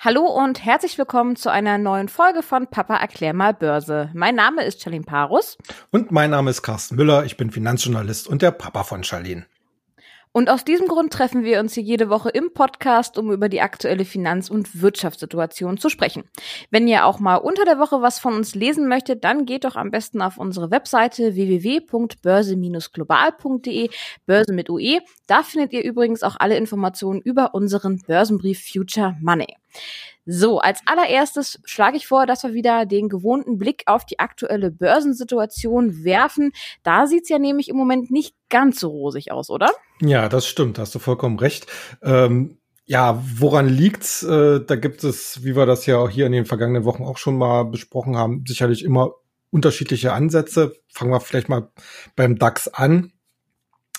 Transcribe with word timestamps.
Hallo 0.00 0.26
und 0.26 0.64
herzlich 0.64 0.96
willkommen 0.96 1.34
zu 1.34 1.50
einer 1.50 1.76
neuen 1.76 2.08
Folge 2.08 2.44
von 2.44 2.68
Papa 2.68 2.98
erklär 2.98 3.34
mal 3.34 3.52
Börse. 3.52 4.10
Mein 4.14 4.36
Name 4.36 4.62
ist 4.62 4.80
Charlene 4.80 5.04
Parus. 5.04 5.58
Und 5.90 6.12
mein 6.12 6.30
Name 6.30 6.50
ist 6.50 6.62
Carsten 6.62 6.94
Müller. 6.94 7.24
Ich 7.24 7.36
bin 7.36 7.50
Finanzjournalist 7.50 8.28
und 8.28 8.40
der 8.40 8.52
Papa 8.52 8.84
von 8.84 9.02
Charlene. 9.02 9.46
Und 10.30 10.50
aus 10.50 10.62
diesem 10.64 10.86
Grund 10.86 11.12
treffen 11.12 11.42
wir 11.42 11.58
uns 11.58 11.74
hier 11.74 11.82
jede 11.82 12.10
Woche 12.10 12.28
im 12.28 12.52
Podcast, 12.54 13.18
um 13.18 13.32
über 13.32 13.48
die 13.48 13.60
aktuelle 13.60 14.04
Finanz- 14.04 14.50
und 14.50 14.80
Wirtschaftssituation 14.80 15.78
zu 15.78 15.88
sprechen. 15.88 16.22
Wenn 16.70 16.86
ihr 16.86 17.04
auch 17.04 17.18
mal 17.18 17.34
unter 17.34 17.64
der 17.64 17.80
Woche 17.80 18.00
was 18.00 18.20
von 18.20 18.34
uns 18.34 18.54
lesen 18.54 18.86
möchtet, 18.86 19.24
dann 19.24 19.46
geht 19.46 19.64
doch 19.64 19.74
am 19.74 19.90
besten 19.90 20.22
auf 20.22 20.38
unsere 20.38 20.70
Webseite 20.70 21.34
www.börse-global.de, 21.34 23.90
Börse 24.26 24.52
mit 24.52 24.70
UE. 24.70 25.00
Da 25.26 25.42
findet 25.42 25.72
ihr 25.72 25.82
übrigens 25.82 26.22
auch 26.22 26.36
alle 26.38 26.56
Informationen 26.56 27.20
über 27.20 27.52
unseren 27.54 28.00
Börsenbrief 28.06 28.64
Future 28.64 29.16
Money. 29.20 29.56
So, 30.26 30.58
als 30.58 30.80
allererstes 30.84 31.58
schlage 31.64 31.96
ich 31.96 32.06
vor, 32.06 32.26
dass 32.26 32.42
wir 32.42 32.52
wieder 32.52 32.84
den 32.84 33.08
gewohnten 33.08 33.56
Blick 33.56 33.84
auf 33.86 34.04
die 34.04 34.18
aktuelle 34.18 34.70
Börsensituation 34.70 36.04
werfen. 36.04 36.52
Da 36.82 37.06
sieht's 37.06 37.30
ja 37.30 37.38
nämlich 37.38 37.68
im 37.68 37.76
Moment 37.76 38.10
nicht 38.10 38.34
ganz 38.50 38.80
so 38.80 38.88
rosig 38.88 39.32
aus, 39.32 39.48
oder? 39.48 39.70
Ja, 40.00 40.28
das 40.28 40.46
stimmt, 40.46 40.78
hast 40.78 40.94
du 40.94 40.98
vollkommen 40.98 41.38
recht. 41.38 41.66
Ähm 42.02 42.58
ja, 42.90 43.22
woran 43.36 43.68
liegt's? 43.68 44.22
Äh, 44.22 44.64
da 44.64 44.74
gibt 44.74 45.04
es, 45.04 45.44
wie 45.44 45.54
wir 45.54 45.66
das 45.66 45.84
ja 45.84 45.98
auch 45.98 46.08
hier 46.08 46.24
in 46.24 46.32
den 46.32 46.46
vergangenen 46.46 46.86
Wochen 46.86 47.04
auch 47.04 47.18
schon 47.18 47.36
mal 47.36 47.64
besprochen 47.64 48.16
haben, 48.16 48.44
sicherlich 48.46 48.82
immer 48.82 49.12
unterschiedliche 49.50 50.14
Ansätze. 50.14 50.74
Fangen 50.90 51.10
wir 51.10 51.20
vielleicht 51.20 51.50
mal 51.50 51.70
beim 52.16 52.38
DAX 52.38 52.66
an. 52.66 53.12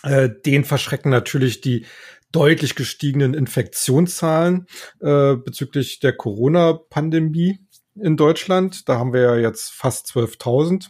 Äh, 0.02 0.30
den 0.44 0.64
verschrecken 0.64 1.12
natürlich 1.12 1.62
die 1.62 1.86
deutlich 2.32 2.76
gestiegenen 2.76 3.34
Infektionszahlen 3.34 4.68
äh, 5.00 5.36
bezüglich 5.36 6.00
der 6.00 6.16
Corona-Pandemie 6.16 7.60
in 7.96 8.18
Deutschland. 8.18 8.88
Da 8.88 9.00
haben 9.00 9.14
wir 9.14 9.22
ja 9.22 9.36
jetzt 9.36 9.72
fast 9.72 10.08
12.000 10.08 10.90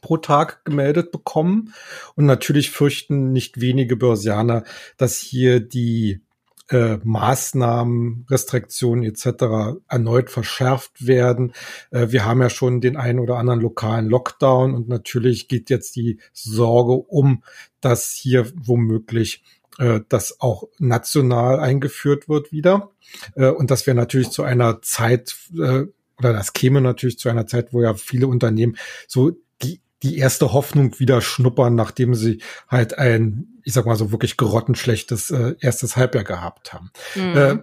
pro 0.00 0.16
Tag 0.16 0.64
gemeldet 0.64 1.10
bekommen. 1.10 1.74
Und 2.14 2.26
natürlich 2.26 2.70
fürchten 2.70 3.32
nicht 3.32 3.60
wenige 3.60 3.96
Börsianer, 3.96 4.64
dass 4.96 5.18
hier 5.18 5.60
die 5.60 6.22
äh, 6.70 6.98
Maßnahmen, 7.02 8.26
Restriktionen 8.28 9.04
etc. 9.04 9.80
erneut 9.88 10.30
verschärft 10.30 11.06
werden. 11.06 11.52
Äh, 11.90 12.08
wir 12.10 12.24
haben 12.24 12.42
ja 12.42 12.50
schon 12.50 12.80
den 12.80 12.96
einen 12.96 13.20
oder 13.20 13.36
anderen 13.36 13.60
lokalen 13.60 14.06
Lockdown 14.06 14.74
und 14.74 14.88
natürlich 14.88 15.48
geht 15.48 15.70
jetzt 15.70 15.96
die 15.96 16.20
Sorge 16.32 16.92
um, 16.92 17.42
dass 17.80 18.12
hier 18.12 18.52
womöglich 18.54 19.42
äh, 19.78 20.00
das 20.08 20.40
auch 20.40 20.64
national 20.78 21.60
eingeführt 21.60 22.28
wird 22.28 22.52
wieder. 22.52 22.90
Äh, 23.34 23.48
und 23.48 23.70
das 23.70 23.86
wäre 23.86 23.96
natürlich 23.96 24.30
zu 24.30 24.42
einer 24.42 24.82
Zeit, 24.82 25.36
äh, 25.54 25.84
oder 26.18 26.32
das 26.32 26.52
käme 26.52 26.80
natürlich 26.80 27.18
zu 27.18 27.28
einer 27.28 27.46
Zeit, 27.46 27.72
wo 27.72 27.82
ja 27.82 27.94
viele 27.94 28.26
Unternehmen 28.26 28.76
so 29.06 29.32
die, 29.62 29.80
die 30.02 30.18
erste 30.18 30.52
Hoffnung 30.52 30.98
wieder 30.98 31.20
schnuppern, 31.20 31.74
nachdem 31.74 32.14
sie 32.14 32.42
halt 32.68 32.98
ein, 32.98 33.60
ich 33.64 33.72
sag 33.72 33.86
mal 33.86 33.96
so 33.96 34.10
wirklich 34.10 34.36
gerottenschlechtes 34.36 35.30
äh, 35.30 35.54
erstes 35.60 35.96
Halbjahr 35.96 36.24
gehabt 36.24 36.72
haben. 36.72 36.90
Mhm. 37.14 37.36
Äh, 37.36 37.58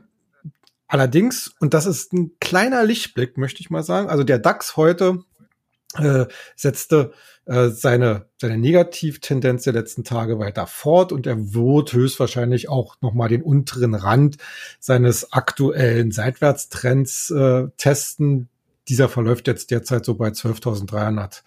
allerdings, 0.88 1.54
und 1.60 1.74
das 1.74 1.86
ist 1.86 2.14
ein 2.14 2.32
kleiner 2.40 2.84
Lichtblick, 2.84 3.38
möchte 3.38 3.62
ich 3.62 3.70
mal 3.70 3.84
sagen, 3.84 4.10
also 4.10 4.24
der 4.24 4.40
DAX 4.40 4.78
heute 4.78 5.24
äh, 6.00 6.26
setzte 6.56 7.12
äh, 7.46 7.70
seine, 7.70 8.26
seine 8.40 8.58
Negativtendenz 8.58 9.64
der 9.64 9.74
letzten 9.74 10.04
Tage 10.04 10.40
weiter 10.40 10.68
fort 10.68 11.12
und 11.12 11.28
er 11.28 11.54
wird 11.54 11.94
höchstwahrscheinlich 11.94 12.70
auch 12.70 12.96
nochmal 13.02 13.30
den 13.30 13.44
unteren 13.44 13.96
Rand 13.96 14.38
seines 14.80 15.32
aktuellen 15.32 16.12
Seitwärtstrends 16.12 17.32
äh, 17.32 17.68
testen. 17.78 18.50
Dieser 18.88 19.10
verläuft 19.10 19.48
jetzt 19.48 19.72
derzeit 19.72 20.06
so 20.06 20.16
bei 20.16 20.30
12.300 20.30 21.44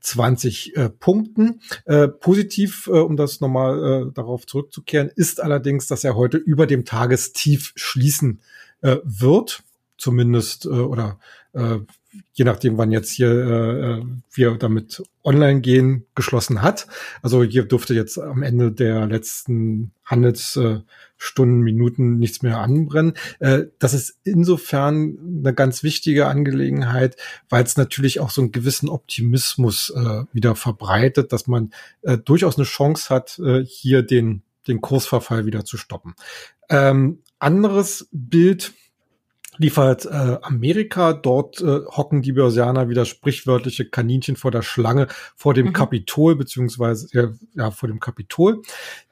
20 0.00 0.76
äh, 0.76 0.88
Punkten. 0.88 1.60
Äh, 1.84 2.08
positiv, 2.08 2.86
äh, 2.86 2.90
um 2.90 3.16
das 3.16 3.40
nochmal 3.40 4.08
äh, 4.08 4.12
darauf 4.12 4.46
zurückzukehren, 4.46 5.10
ist 5.14 5.42
allerdings, 5.42 5.86
dass 5.88 6.04
er 6.04 6.14
heute 6.14 6.36
über 6.36 6.66
dem 6.66 6.84
Tagestief 6.84 7.72
schließen 7.74 8.40
äh, 8.82 8.96
wird. 9.04 9.62
Zumindest 9.98 10.66
äh, 10.66 10.68
oder 10.68 11.18
äh, 11.54 11.78
je 12.32 12.44
nachdem, 12.44 12.76
wann 12.78 12.92
jetzt 12.92 13.10
hier 13.10 13.30
äh, 13.30 14.02
wir 14.32 14.56
damit 14.56 15.02
online 15.24 15.60
gehen, 15.60 16.06
geschlossen 16.14 16.62
hat. 16.62 16.86
Also 17.22 17.42
hier 17.42 17.64
dürfte 17.64 17.94
jetzt 17.94 18.18
am 18.18 18.42
Ende 18.42 18.72
der 18.72 19.06
letzten 19.06 19.92
Handelsstunden, 20.04 21.60
Minuten 21.60 22.18
nichts 22.18 22.42
mehr 22.42 22.58
anbrennen. 22.58 23.14
Äh, 23.40 23.64
das 23.78 23.94
ist 23.94 24.18
insofern 24.24 25.18
eine 25.40 25.54
ganz 25.54 25.82
wichtige 25.82 26.26
Angelegenheit, 26.26 27.16
weil 27.48 27.64
es 27.64 27.76
natürlich 27.76 28.20
auch 28.20 28.30
so 28.30 28.42
einen 28.42 28.52
gewissen 28.52 28.88
Optimismus 28.88 29.90
äh, 29.96 30.24
wieder 30.32 30.54
verbreitet, 30.54 31.32
dass 31.32 31.46
man 31.46 31.72
äh, 32.02 32.18
durchaus 32.18 32.56
eine 32.56 32.66
Chance 32.66 33.14
hat, 33.14 33.38
äh, 33.38 33.64
hier 33.64 34.02
den, 34.02 34.42
den 34.68 34.80
Kursverfall 34.80 35.46
wieder 35.46 35.64
zu 35.64 35.76
stoppen. 35.76 36.14
Ähm, 36.68 37.20
anderes 37.38 38.08
Bild, 38.12 38.72
liefert 39.58 40.06
äh, 40.06 40.38
Amerika. 40.42 41.12
Dort 41.12 41.60
äh, 41.60 41.80
hocken 41.86 42.22
die 42.22 42.32
Börsianer 42.32 42.88
wieder 42.88 43.04
sprichwörtliche 43.04 43.88
Kaninchen 43.88 44.36
vor 44.36 44.50
der 44.50 44.62
Schlange 44.62 45.08
vor 45.34 45.54
dem 45.54 45.66
mhm. 45.66 45.72
Kapitol, 45.72 46.36
beziehungsweise 46.36 47.08
ja, 47.12 47.28
ja, 47.54 47.70
vor 47.70 47.88
dem 47.88 48.00
Kapitol. 48.00 48.62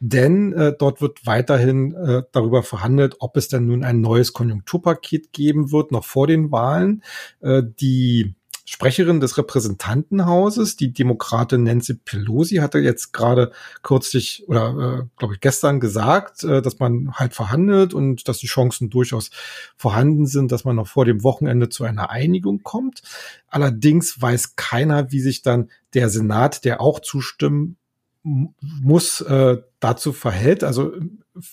Denn 0.01 0.53
äh, 0.53 0.75
dort 0.79 1.01
wird 1.01 1.27
weiterhin 1.27 1.95
äh, 1.95 2.23
darüber 2.33 2.63
verhandelt, 2.63 3.17
ob 3.21 3.37
es 3.37 3.49
denn 3.49 3.67
nun 3.67 3.85
ein 3.85 4.01
neues 4.01 4.33
Konjunkturpaket 4.33 5.33
geben 5.33 5.73
wird, 5.73 5.93
noch 5.93 6.05
vor 6.05 6.27
den 6.27 6.51
Wahlen. 6.51 7.03
Äh, 7.41 7.63
die 7.81 8.35
Sprecherin 8.67 9.21
des 9.21 9.37
Repräsentantenhauses, 9.37 10.77
die 10.77 10.93
Demokratin 10.93 11.65
Nancy 11.65 11.95
Pelosi, 11.95 12.57
hatte 12.57 12.79
jetzt 12.79 13.13
gerade 13.13 13.53
kürzlich 13.83 14.45
oder 14.49 14.69
äh, 14.69 15.09
glaube 15.19 15.35
ich 15.35 15.41
gestern 15.41 15.81
gesagt, 15.81 16.45
äh, 16.45 16.63
dass 16.63 16.79
man 16.79 17.13
halt 17.13 17.35
verhandelt 17.35 17.93
und 17.93 18.27
dass 18.27 18.39
die 18.39 18.47
Chancen 18.47 18.89
durchaus 18.89 19.31
vorhanden 19.77 20.27
sind, 20.27 20.51
dass 20.51 20.65
man 20.65 20.77
noch 20.77 20.89
vor 20.89 21.05
dem 21.05 21.23
Wochenende 21.23 21.69
zu 21.69 21.85
einer 21.85 22.09
Einigung 22.09 22.63
kommt. 22.63 23.03
Allerdings 23.49 24.21
weiß 24.21 24.57
keiner, 24.57 25.13
wie 25.13 25.21
sich 25.21 25.43
dann 25.43 25.71
der 25.93 26.09
Senat, 26.09 26.65
der 26.65 26.81
auch 26.81 27.01
zustimmen 27.01 27.77
muss, 28.25 29.21
äh, 29.21 29.59
dazu 29.81 30.13
verhält. 30.13 30.65
Also 30.65 30.93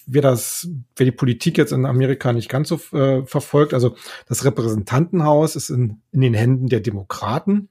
wer 0.05 0.21
das, 0.21 0.69
wer 0.95 1.05
die 1.05 1.11
Politik 1.11 1.57
jetzt 1.57 1.73
in 1.73 1.85
Amerika 1.85 2.33
nicht 2.33 2.49
ganz 2.49 2.69
so 2.69 2.79
äh, 2.97 3.25
verfolgt, 3.25 3.73
also 3.73 3.95
das 4.27 4.45
Repräsentantenhaus 4.45 5.55
ist 5.55 5.69
in, 5.69 6.01
in 6.11 6.21
den 6.21 6.33
Händen 6.33 6.67
der 6.67 6.79
Demokraten 6.79 7.69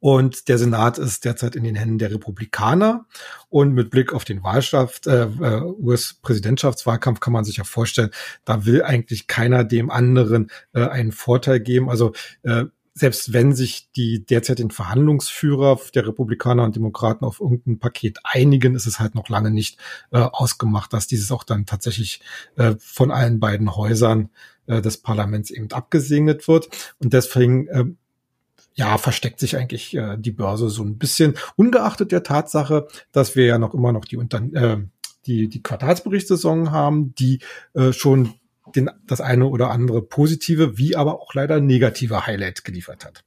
und 0.00 0.48
der 0.48 0.58
Senat 0.58 0.98
ist 0.98 1.24
derzeit 1.24 1.56
in 1.56 1.64
den 1.64 1.74
Händen 1.74 1.98
der 1.98 2.12
Republikaner. 2.12 3.06
Und 3.48 3.72
mit 3.72 3.90
Blick 3.90 4.12
auf 4.12 4.24
den 4.24 4.42
Wahlschaft, 4.44 5.06
äh, 5.06 5.24
äh 5.24 5.62
US-Präsidentschaftswahlkampf 5.62 7.20
kann 7.20 7.32
man 7.32 7.44
sich 7.44 7.56
ja 7.56 7.64
vorstellen, 7.64 8.10
da 8.44 8.64
will 8.64 8.82
eigentlich 8.82 9.26
keiner 9.26 9.64
dem 9.64 9.90
anderen 9.90 10.50
äh, 10.72 10.86
einen 10.86 11.12
Vorteil 11.12 11.60
geben. 11.60 11.90
Also 11.90 12.12
äh, 12.42 12.66
selbst 12.98 13.32
wenn 13.32 13.54
sich 13.54 13.90
die 13.92 14.24
derzeitigen 14.26 14.70
Verhandlungsführer 14.70 15.78
der 15.94 16.06
Republikaner 16.06 16.64
und 16.64 16.76
Demokraten 16.76 17.24
auf 17.24 17.40
irgendein 17.40 17.78
Paket 17.78 18.18
einigen, 18.24 18.74
ist 18.74 18.86
es 18.86 18.98
halt 18.98 19.14
noch 19.14 19.28
lange 19.28 19.50
nicht 19.50 19.78
äh, 20.10 20.18
ausgemacht, 20.18 20.92
dass 20.92 21.06
dieses 21.06 21.30
auch 21.30 21.44
dann 21.44 21.66
tatsächlich 21.66 22.20
äh, 22.56 22.74
von 22.78 23.10
allen 23.10 23.40
beiden 23.40 23.76
Häusern 23.76 24.30
äh, 24.66 24.82
des 24.82 24.98
Parlaments 24.98 25.50
eben 25.50 25.70
abgesegnet 25.70 26.48
wird. 26.48 26.68
Und 26.98 27.12
deswegen 27.12 27.68
äh, 27.68 27.84
ja, 28.74 28.98
versteckt 28.98 29.40
sich 29.40 29.56
eigentlich 29.56 29.94
äh, 29.94 30.16
die 30.18 30.30
Börse 30.30 30.68
so 30.68 30.82
ein 30.82 30.98
bisschen, 30.98 31.34
ungeachtet 31.56 32.12
der 32.12 32.22
Tatsache, 32.22 32.86
dass 33.12 33.34
wir 33.34 33.44
ja 33.44 33.58
noch 33.58 33.74
immer 33.74 33.92
noch 33.92 34.04
die, 34.04 34.16
Unter 34.16 34.38
äh, 34.38 34.78
die, 35.26 35.48
die 35.48 35.62
Quartalsberichtssaison 35.62 36.70
haben, 36.70 37.14
die 37.14 37.40
äh, 37.74 37.92
schon 37.92 38.34
den, 38.76 38.90
das 39.06 39.20
eine 39.20 39.46
oder 39.46 39.70
andere 39.70 40.02
positive, 40.02 40.78
wie 40.78 40.96
aber 40.96 41.20
auch 41.20 41.34
leider 41.34 41.60
negative 41.60 42.26
Highlight 42.26 42.64
geliefert 42.64 43.04
hat. 43.04 43.24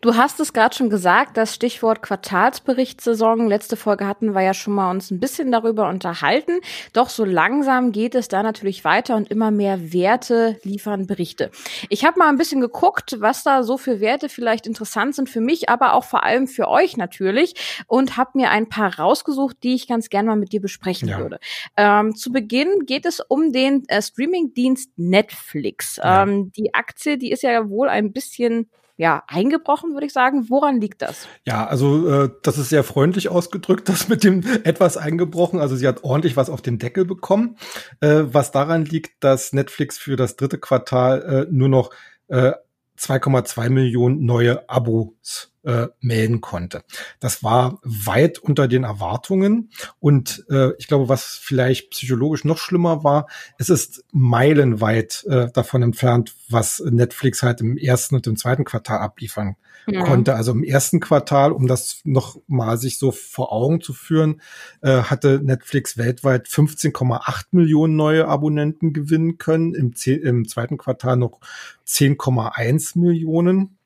Du 0.00 0.16
hast 0.16 0.40
es 0.40 0.52
gerade 0.52 0.74
schon 0.74 0.90
gesagt, 0.90 1.36
das 1.36 1.54
Stichwort 1.54 2.02
Quartalsberichtssaison. 2.02 3.48
Letzte 3.48 3.76
Folge 3.76 4.06
hatten 4.06 4.34
wir 4.34 4.42
ja 4.42 4.54
schon 4.54 4.74
mal 4.74 4.90
uns 4.90 5.10
ein 5.10 5.20
bisschen 5.20 5.50
darüber 5.50 5.88
unterhalten. 5.88 6.60
Doch 6.92 7.08
so 7.08 7.24
langsam 7.24 7.92
geht 7.92 8.14
es 8.14 8.28
da 8.28 8.42
natürlich 8.42 8.84
weiter 8.84 9.16
und 9.16 9.30
immer 9.30 9.50
mehr 9.50 9.92
Werte 9.92 10.58
liefern 10.62 11.06
Berichte. 11.06 11.50
Ich 11.88 12.04
habe 12.04 12.18
mal 12.18 12.28
ein 12.28 12.38
bisschen 12.38 12.60
geguckt, 12.60 13.16
was 13.20 13.42
da 13.42 13.62
so 13.62 13.76
für 13.76 14.00
Werte 14.00 14.28
vielleicht 14.28 14.66
interessant 14.66 15.14
sind 15.14 15.28
für 15.28 15.40
mich, 15.40 15.68
aber 15.68 15.94
auch 15.94 16.04
vor 16.04 16.22
allem 16.22 16.46
für 16.46 16.68
euch 16.68 16.96
natürlich 16.96 17.54
und 17.86 18.16
habe 18.16 18.30
mir 18.34 18.50
ein 18.50 18.68
paar 18.68 18.98
rausgesucht, 18.98 19.56
die 19.62 19.74
ich 19.74 19.88
ganz 19.88 20.08
gerne 20.08 20.28
mal 20.28 20.36
mit 20.36 20.52
dir 20.52 20.60
besprechen 20.60 21.08
ja. 21.08 21.18
würde. 21.18 21.40
Ähm, 21.76 22.14
zu 22.14 22.32
Beginn 22.32 22.86
geht 22.86 23.06
es 23.06 23.20
um 23.20 23.52
den 23.52 23.84
äh, 23.88 24.00
Streamingdienst 24.00 24.92
Netflix. 24.96 25.96
Ja. 25.96 26.22
Ähm, 26.22 26.52
die 26.52 26.74
Aktie, 26.74 27.18
die 27.18 27.32
ist 27.32 27.42
ja 27.42 27.68
wohl 27.68 27.88
ein 27.88 28.12
bisschen 28.12 28.68
ja 28.98 29.22
eingebrochen, 29.28 29.94
würde 29.94 30.06
ich 30.06 30.12
sagen. 30.12 30.50
Woran 30.50 30.80
liegt 30.80 31.00
das? 31.00 31.26
Ja, 31.46 31.66
also 31.66 32.24
äh, 32.24 32.30
das 32.42 32.58
ist 32.58 32.68
sehr 32.68 32.84
freundlich 32.84 33.30
ausgedrückt, 33.30 33.88
das 33.88 34.08
mit 34.08 34.24
dem 34.24 34.42
etwas 34.64 34.98
eingebrochen. 34.98 35.60
Also 35.60 35.76
sie 35.76 35.88
hat 35.88 36.04
ordentlich 36.04 36.36
was 36.36 36.50
auf 36.50 36.60
den 36.60 36.78
Deckel 36.78 37.06
bekommen, 37.06 37.56
äh, 38.00 38.24
was 38.24 38.50
daran 38.50 38.84
liegt, 38.84 39.24
dass 39.24 39.54
Netflix 39.54 39.96
für 39.96 40.16
das 40.16 40.36
dritte 40.36 40.58
Quartal 40.58 41.46
äh, 41.48 41.52
nur 41.52 41.68
noch 41.68 41.90
äh, 42.26 42.52
2,2 42.98 43.70
Millionen 43.70 44.24
neue 44.26 44.68
Abos 44.68 45.52
äh, 45.64 45.88
melden 46.00 46.40
konnte. 46.40 46.82
Das 47.20 47.42
war 47.42 47.80
weit 47.82 48.38
unter 48.38 48.68
den 48.68 48.84
Erwartungen 48.84 49.70
und 50.00 50.44
äh, 50.50 50.72
ich 50.78 50.86
glaube, 50.86 51.08
was 51.08 51.38
vielleicht 51.40 51.90
psychologisch 51.90 52.44
noch 52.44 52.58
schlimmer 52.58 53.04
war, 53.04 53.26
es 53.58 53.68
ist 53.68 54.04
meilenweit 54.12 55.24
äh, 55.28 55.50
davon 55.52 55.82
entfernt, 55.82 56.34
was 56.48 56.80
Netflix 56.80 57.42
halt 57.42 57.60
im 57.60 57.76
ersten 57.76 58.16
und 58.16 58.26
im 58.26 58.36
zweiten 58.36 58.64
Quartal 58.64 58.98
abliefern 58.98 59.56
mhm. 59.86 60.04
konnte. 60.04 60.34
Also 60.34 60.52
im 60.52 60.62
ersten 60.62 61.00
Quartal, 61.00 61.52
um 61.52 61.66
das 61.66 62.00
noch 62.04 62.40
mal 62.46 62.78
sich 62.78 62.98
so 62.98 63.10
vor 63.10 63.52
Augen 63.52 63.80
zu 63.80 63.92
führen, 63.92 64.40
äh, 64.80 65.02
hatte 65.02 65.40
Netflix 65.42 65.96
weltweit 65.98 66.46
15,8 66.46 67.46
Millionen 67.52 67.96
neue 67.96 68.28
Abonnenten 68.28 68.92
gewinnen 68.92 69.38
können. 69.38 69.74
Im, 69.74 69.92
im 70.06 70.48
zweiten 70.48 70.78
Quartal 70.78 71.16
noch 71.16 71.40
10,1 71.86 72.98
Millionen. 72.98 73.77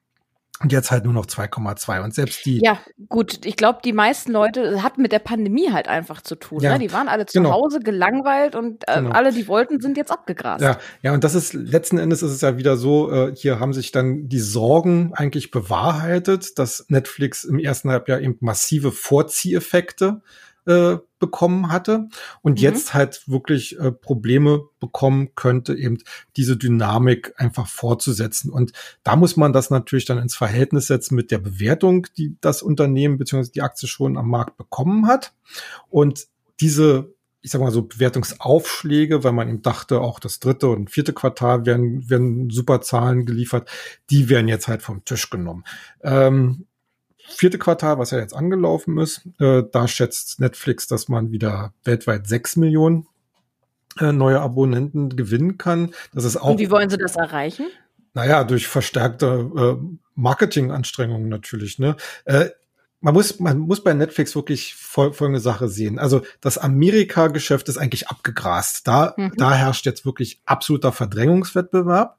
Und 0.60 0.70
jetzt 0.70 0.92
halt 0.92 1.04
nur 1.04 1.12
noch 1.12 1.26
2,2. 1.26 2.04
Und 2.04 2.14
selbst 2.14 2.44
die. 2.44 2.60
Ja, 2.62 2.78
gut. 3.08 3.44
Ich 3.44 3.56
glaube, 3.56 3.80
die 3.84 3.92
meisten 3.92 4.30
Leute 4.30 4.82
hatten 4.82 5.02
mit 5.02 5.10
der 5.10 5.18
Pandemie 5.18 5.72
halt 5.72 5.88
einfach 5.88 6.20
zu 6.20 6.36
tun. 6.36 6.60
Ja, 6.60 6.74
ne? 6.74 6.78
Die 6.78 6.92
waren 6.92 7.08
alle 7.08 7.26
zu 7.26 7.38
genau. 7.38 7.52
Hause 7.52 7.80
gelangweilt 7.80 8.54
und 8.54 8.84
äh, 8.86 8.96
genau. 8.96 9.10
alle, 9.10 9.32
die 9.32 9.48
wollten, 9.48 9.80
sind 9.80 9.96
jetzt 9.96 10.12
abgegrast. 10.12 10.62
Ja, 10.62 10.78
ja, 11.02 11.14
und 11.14 11.24
das 11.24 11.34
ist 11.34 11.52
letzten 11.52 11.98
Endes 11.98 12.22
ist 12.22 12.30
es 12.30 12.40
ja 12.42 12.56
wieder 12.58 12.76
so, 12.76 13.10
äh, 13.10 13.34
hier 13.34 13.58
haben 13.58 13.72
sich 13.72 13.90
dann 13.90 14.28
die 14.28 14.38
Sorgen 14.38 15.12
eigentlich 15.14 15.50
bewahrheitet, 15.50 16.58
dass 16.58 16.86
Netflix 16.88 17.42
im 17.42 17.58
ersten 17.58 17.90
Halbjahr 17.90 18.20
eben 18.20 18.36
massive 18.40 18.92
Vorzieheffekte 18.92 20.22
äh, 20.66 20.96
bekommen 21.22 21.70
hatte 21.70 22.08
und 22.42 22.58
mhm. 22.58 22.62
jetzt 22.62 22.92
halt 22.92 23.22
wirklich 23.28 23.78
äh, 23.78 23.92
Probleme 23.92 24.64
bekommen 24.80 25.30
könnte, 25.36 25.74
eben 25.74 25.98
diese 26.36 26.56
Dynamik 26.56 27.32
einfach 27.36 27.68
fortzusetzen. 27.68 28.50
Und 28.50 28.72
da 29.04 29.14
muss 29.16 29.36
man 29.36 29.52
das 29.52 29.70
natürlich 29.70 30.04
dann 30.04 30.18
ins 30.18 30.34
Verhältnis 30.34 30.88
setzen 30.88 31.14
mit 31.14 31.30
der 31.30 31.38
Bewertung, 31.38 32.08
die 32.18 32.36
das 32.40 32.60
Unternehmen 32.60 33.16
bzw. 33.18 33.50
die 33.54 33.62
Aktie 33.62 33.88
schon 33.88 34.18
am 34.18 34.28
Markt 34.28 34.56
bekommen 34.58 35.06
hat. 35.06 35.32
Und 35.88 36.26
diese 36.60 37.14
ich 37.44 37.50
sag 37.50 37.60
mal 37.60 37.72
so 37.72 37.82
Bewertungsaufschläge, 37.82 39.24
weil 39.24 39.32
man 39.32 39.48
ihm 39.48 39.62
dachte, 39.62 40.00
auch 40.00 40.20
das 40.20 40.38
dritte 40.38 40.68
und 40.68 40.90
vierte 40.90 41.12
Quartal 41.12 41.66
werden, 41.66 42.08
werden 42.08 42.50
super 42.50 42.80
Zahlen 42.82 43.26
geliefert, 43.26 43.68
die 44.10 44.28
werden 44.28 44.46
jetzt 44.46 44.68
halt 44.68 44.80
vom 44.80 45.04
Tisch 45.04 45.28
genommen. 45.28 45.64
Ähm, 46.04 46.66
vierte 47.28 47.58
Quartal, 47.58 47.98
was 47.98 48.10
ja 48.10 48.18
jetzt 48.18 48.34
angelaufen 48.34 48.98
ist, 48.98 49.26
äh, 49.38 49.62
da 49.70 49.88
schätzt 49.88 50.40
Netflix, 50.40 50.86
dass 50.86 51.08
man 51.08 51.30
wieder 51.30 51.72
weltweit 51.84 52.26
sechs 52.26 52.56
Millionen 52.56 53.06
äh, 53.98 54.12
neue 54.12 54.40
Abonnenten 54.40 55.16
gewinnen 55.16 55.58
kann. 55.58 55.94
Das 56.14 56.24
ist 56.24 56.36
auch. 56.36 56.50
Und 56.50 56.58
wie 56.58 56.70
wollen 56.70 56.90
Sie 56.90 56.98
das 56.98 57.16
erreichen? 57.16 57.66
Naja, 58.14 58.44
durch 58.44 58.66
verstärkte 58.66 59.50
äh, 59.56 60.02
Marketinganstrengungen 60.14 61.28
natürlich. 61.28 61.78
Ne? 61.78 61.96
Äh, 62.24 62.50
man 63.00 63.14
muss, 63.14 63.40
man 63.40 63.58
muss 63.58 63.82
bei 63.82 63.94
Netflix 63.94 64.34
wirklich 64.34 64.74
fol 64.74 65.12
folgende 65.12 65.40
Sache 65.40 65.68
sehen. 65.68 65.98
Also 65.98 66.22
das 66.40 66.56
Amerika-Geschäft 66.56 67.68
ist 67.68 67.76
eigentlich 67.76 68.08
abgegrast. 68.08 68.86
Da, 68.86 69.14
mhm. 69.16 69.32
da 69.36 69.54
herrscht 69.54 69.86
jetzt 69.86 70.06
wirklich 70.06 70.40
absoluter 70.46 70.92
Verdrängungswettbewerb. 70.92 72.16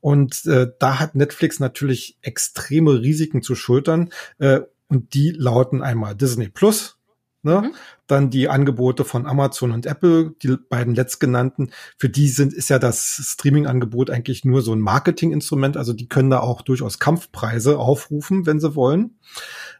Und 0.00 0.44
äh, 0.46 0.68
da 0.78 0.98
hat 0.98 1.14
Netflix 1.14 1.60
natürlich 1.60 2.18
extreme 2.22 3.00
Risiken 3.00 3.42
zu 3.42 3.54
schultern. 3.54 4.10
Äh, 4.38 4.60
und 4.88 5.12
die 5.14 5.30
lauten 5.30 5.82
einmal 5.82 6.14
Disney 6.14 6.48
Plus, 6.48 6.98
Ne? 7.42 7.62
Mhm. 7.62 7.74
Dann 8.08 8.30
die 8.30 8.48
Angebote 8.48 9.04
von 9.04 9.26
Amazon 9.26 9.70
und 9.70 9.86
Apple, 9.86 10.34
die 10.42 10.56
beiden 10.56 10.94
letztgenannten, 10.94 11.70
für 11.96 12.08
die 12.08 12.28
sind, 12.28 12.52
ist 12.52 12.68
ja 12.68 12.80
das 12.80 13.20
Streaming-Angebot 13.22 14.10
eigentlich 14.10 14.44
nur 14.44 14.60
so 14.60 14.72
ein 14.72 14.80
Marketinginstrument. 14.80 15.76
Also 15.76 15.92
die 15.92 16.08
können 16.08 16.30
da 16.30 16.40
auch 16.40 16.62
durchaus 16.62 16.98
Kampfpreise 16.98 17.78
aufrufen, 17.78 18.44
wenn 18.44 18.58
sie 18.58 18.74
wollen. 18.74 19.18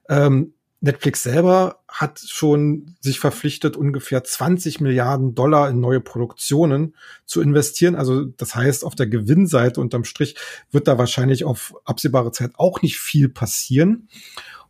Ähm, 0.08 0.54
Netflix 0.80 1.24
selber 1.24 1.80
hat 1.88 2.20
schon 2.20 2.94
sich 3.00 3.18
verpflichtet, 3.18 3.76
ungefähr 3.76 4.22
20 4.22 4.80
Milliarden 4.80 5.34
Dollar 5.34 5.68
in 5.70 5.80
neue 5.80 6.00
Produktionen 6.00 6.94
zu 7.26 7.40
investieren. 7.40 7.96
Also 7.96 8.24
das 8.24 8.54
heißt, 8.54 8.84
auf 8.84 8.94
der 8.94 9.08
Gewinnseite 9.08 9.80
unterm 9.80 10.04
Strich 10.04 10.36
wird 10.70 10.86
da 10.86 10.96
wahrscheinlich 10.96 11.44
auf 11.44 11.74
absehbare 11.84 12.30
Zeit 12.30 12.52
auch 12.54 12.82
nicht 12.82 12.98
viel 12.98 13.28
passieren. 13.28 14.08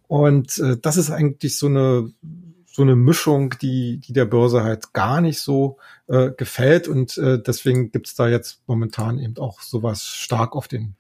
Und 0.07 0.59
äh, 0.59 0.79
das 0.81 0.97
ist 0.97 1.11
eigentlich 1.11 1.59
so 1.59 1.67
eine 1.67 2.11
so 2.79 2.83
eine 2.83 2.95
Mischung, 2.95 3.57
die, 3.61 3.99
die 3.99 4.13
der 4.13 4.25
Börse 4.25 4.63
halt 4.63 4.93
gar 4.93 5.21
nicht 5.21 5.41
so 5.41 5.79
äh, 6.07 6.31
gefällt. 6.31 6.87
Und 6.87 7.19
äh, 7.19 7.43
deswegen 7.43 7.91
gibt's 7.91 8.15
da 8.15 8.29
jetzt 8.29 8.63
momentan 8.69 9.19
eben 9.19 9.37
auch 9.39 9.61
sowas 9.63 10.07
stark 10.07 10.55
auf 10.55 10.69
den 10.69 10.95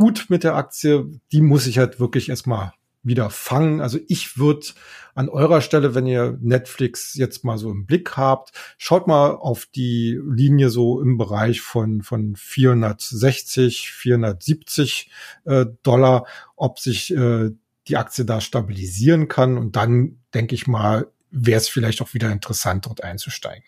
Hut 0.00 0.26
mit 0.30 0.42
der 0.42 0.56
Aktie. 0.56 1.20
Die 1.30 1.40
muss 1.40 1.68
ich 1.68 1.78
halt 1.78 2.00
wirklich 2.00 2.28
erstmal 2.28 2.72
wieder 3.02 3.30
fangen. 3.30 3.80
Also 3.80 3.98
ich 4.08 4.38
würde 4.38 4.66
an 5.14 5.28
eurer 5.28 5.60
Stelle, 5.60 5.94
wenn 5.94 6.06
ihr 6.06 6.38
Netflix 6.40 7.14
jetzt 7.14 7.44
mal 7.44 7.58
so 7.58 7.70
im 7.70 7.86
Blick 7.86 8.16
habt, 8.16 8.52
schaut 8.78 9.06
mal 9.06 9.30
auf 9.30 9.66
die 9.66 10.18
Linie 10.24 10.70
so 10.70 11.00
im 11.00 11.18
Bereich 11.18 11.60
von, 11.60 12.02
von 12.02 12.36
460, 12.36 13.92
470 13.92 15.10
äh, 15.44 15.66
Dollar, 15.82 16.26
ob 16.56 16.78
sich 16.78 17.14
äh, 17.14 17.50
die 17.88 17.96
Aktie 17.96 18.24
da 18.24 18.40
stabilisieren 18.40 19.28
kann. 19.28 19.58
Und 19.58 19.76
dann 19.76 20.18
denke 20.34 20.54
ich 20.54 20.66
mal, 20.66 21.08
wäre 21.30 21.58
es 21.58 21.68
vielleicht 21.68 22.00
auch 22.00 22.14
wieder 22.14 22.30
interessant, 22.30 22.86
dort 22.86 23.02
einzusteigen. 23.02 23.64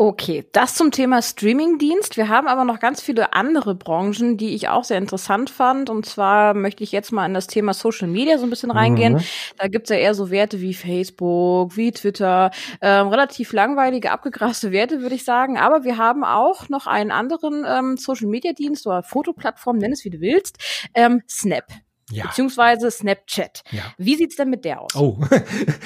Okay, 0.00 0.46
das 0.52 0.76
zum 0.76 0.92
Thema 0.92 1.20
Streamingdienst. 1.20 2.16
Wir 2.16 2.30
haben 2.30 2.48
aber 2.48 2.64
noch 2.64 2.80
ganz 2.80 3.02
viele 3.02 3.34
andere 3.34 3.74
Branchen, 3.74 4.38
die 4.38 4.54
ich 4.54 4.66
auch 4.66 4.82
sehr 4.82 4.96
interessant 4.96 5.50
fand. 5.50 5.90
Und 5.90 6.06
zwar 6.06 6.54
möchte 6.54 6.82
ich 6.82 6.90
jetzt 6.90 7.12
mal 7.12 7.26
in 7.26 7.34
das 7.34 7.48
Thema 7.48 7.74
Social 7.74 8.08
Media 8.08 8.38
so 8.38 8.44
ein 8.44 8.48
bisschen 8.48 8.70
reingehen. 8.70 9.16
Mhm. 9.16 9.22
Da 9.58 9.68
gibt's 9.68 9.90
ja 9.90 9.96
eher 9.96 10.14
so 10.14 10.30
Werte 10.30 10.62
wie 10.62 10.72
Facebook, 10.72 11.76
wie 11.76 11.92
Twitter, 11.92 12.50
ähm, 12.80 13.08
relativ 13.08 13.52
langweilige, 13.52 14.10
abgegraste 14.10 14.72
Werte, 14.72 15.02
würde 15.02 15.16
ich 15.16 15.24
sagen. 15.26 15.58
Aber 15.58 15.84
wir 15.84 15.98
haben 15.98 16.24
auch 16.24 16.70
noch 16.70 16.86
einen 16.86 17.10
anderen 17.10 17.66
ähm, 17.68 17.98
Social 17.98 18.28
Media 18.28 18.54
Dienst 18.54 18.86
oder 18.86 19.02
Fotoplattform, 19.02 19.76
nenn 19.76 19.92
es 19.92 20.06
wie 20.06 20.10
du 20.10 20.20
willst, 20.22 20.56
ähm, 20.94 21.20
Snap. 21.28 21.66
Ja. 22.10 22.24
Beziehungsweise 22.24 22.90
Snapchat. 22.90 23.64
Ja. 23.70 23.82
Wie 23.98 24.14
sieht's 24.14 24.36
denn 24.36 24.48
mit 24.48 24.64
der 24.64 24.80
aus? 24.80 24.96
Oh, 24.96 25.18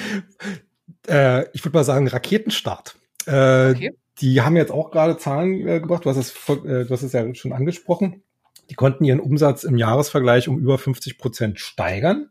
äh, 1.09 1.51
ich 1.51 1.65
würde 1.65 1.77
mal 1.77 1.83
sagen 1.83 2.07
Raketenstart. 2.07 2.95
Äh, 3.27 3.71
okay 3.71 3.91
die 4.19 4.41
haben 4.41 4.55
jetzt 4.55 4.71
auch 4.71 4.91
gerade 4.91 5.17
Zahlen 5.17 5.67
äh, 5.67 5.79
gebracht. 5.79 6.05
Du 6.05 6.09
hast, 6.09 6.17
es, 6.17 6.31
äh, 6.49 6.85
du 6.85 6.89
hast 6.89 7.03
es 7.03 7.11
ja 7.11 7.33
schon 7.35 7.53
angesprochen. 7.53 8.23
Die 8.69 8.75
konnten 8.75 9.03
ihren 9.03 9.19
Umsatz 9.19 9.63
im 9.63 9.77
Jahresvergleich 9.77 10.47
um 10.47 10.57
über 10.57 10.77
50 10.77 11.17
Prozent 11.17 11.59
steigern. 11.59 12.29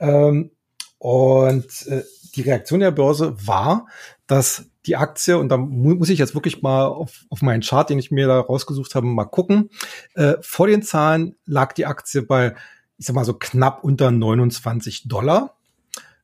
Ähm, 0.00 0.50
und 0.98 1.86
äh, 1.86 2.02
die 2.34 2.42
Reaktion 2.42 2.80
der 2.80 2.90
Börse 2.90 3.36
war, 3.46 3.86
dass 4.26 4.66
die 4.86 4.96
Aktie, 4.96 5.38
und 5.38 5.48
da 5.48 5.56
mu 5.56 5.94
muss 5.94 6.08
ich 6.08 6.18
jetzt 6.18 6.34
wirklich 6.34 6.62
mal 6.62 6.86
auf, 6.86 7.24
auf 7.30 7.42
meinen 7.42 7.62
Chart, 7.62 7.88
den 7.88 7.98
ich 7.98 8.10
mir 8.10 8.26
da 8.26 8.40
rausgesucht 8.40 8.94
habe, 8.94 9.06
mal 9.06 9.24
gucken. 9.24 9.70
Äh, 10.14 10.34
vor 10.40 10.66
den 10.66 10.82
Zahlen 10.82 11.36
lag 11.46 11.72
die 11.72 11.86
Aktie 11.86 12.22
bei, 12.22 12.54
ich 12.98 13.06
sag 13.06 13.14
mal 13.14 13.24
so 13.24 13.34
knapp 13.34 13.84
unter 13.84 14.10
29 14.10 15.08
Dollar. 15.08 15.56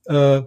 Äh, 0.06 0.42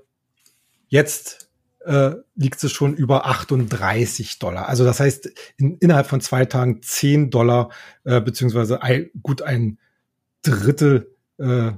jetzt 0.87 1.42
äh, 1.85 2.15
liegt 2.35 2.59
sie 2.59 2.69
schon 2.69 2.95
über 2.95 3.25
38 3.25 4.39
Dollar. 4.39 4.67
Also 4.67 4.85
das 4.85 4.99
heißt, 4.99 5.31
in, 5.57 5.77
innerhalb 5.77 6.07
von 6.07 6.21
zwei 6.21 6.45
Tagen 6.45 6.81
10 6.81 7.29
Dollar, 7.29 7.69
äh, 8.03 8.21
beziehungsweise 8.21 8.81
ein, 8.81 9.09
gut 9.21 9.41
ein 9.41 9.79
Drittel 10.41 11.15
äh, 11.39 11.71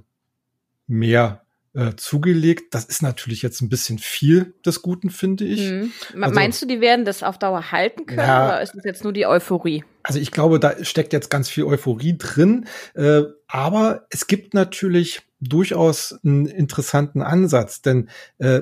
mehr 0.87 1.45
äh, 1.75 1.95
zugelegt. 1.97 2.73
Das 2.73 2.85
ist 2.85 3.01
natürlich 3.01 3.41
jetzt 3.41 3.61
ein 3.61 3.69
bisschen 3.69 3.99
viel 3.99 4.53
des 4.65 4.81
Guten, 4.81 5.09
finde 5.09 5.43
ich. 5.45 5.69
Mhm. 5.69 5.91
Also, 6.21 6.33
Meinst 6.33 6.61
du, 6.61 6.65
die 6.65 6.81
werden 6.81 7.05
das 7.05 7.21
auf 7.21 7.37
Dauer 7.37 7.71
halten 7.71 8.05
können 8.05 8.19
ja, 8.19 8.45
oder 8.45 8.61
ist 8.61 8.75
es 8.75 8.83
jetzt 8.85 9.03
nur 9.03 9.13
die 9.13 9.25
Euphorie? 9.25 9.83
Also 10.03 10.19
ich 10.19 10.31
glaube, 10.31 10.59
da 10.59 10.83
steckt 10.83 11.13
jetzt 11.13 11.29
ganz 11.29 11.49
viel 11.49 11.65
Euphorie 11.65 12.17
drin. 12.17 12.65
Äh, 12.93 13.23
aber 13.47 14.05
es 14.09 14.27
gibt 14.27 14.53
natürlich 14.53 15.21
durchaus 15.41 16.17
einen 16.23 16.45
interessanten 16.45 17.21
Ansatz, 17.21 17.81
denn 17.81 18.09
äh, 18.37 18.61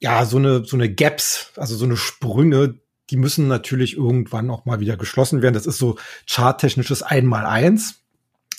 ja, 0.00 0.24
so 0.24 0.38
eine, 0.38 0.64
so 0.64 0.76
eine 0.76 0.92
Gaps, 0.92 1.52
also 1.56 1.76
so 1.76 1.84
eine 1.84 1.96
Sprünge, 1.96 2.80
die 3.10 3.16
müssen 3.16 3.48
natürlich 3.48 3.96
irgendwann 3.96 4.50
auch 4.50 4.64
mal 4.64 4.80
wieder 4.80 4.96
geschlossen 4.96 5.42
werden. 5.42 5.54
Das 5.54 5.66
ist 5.66 5.78
so 5.78 5.98
charttechnisches 6.26 7.02
Einmaleins. 7.02 7.96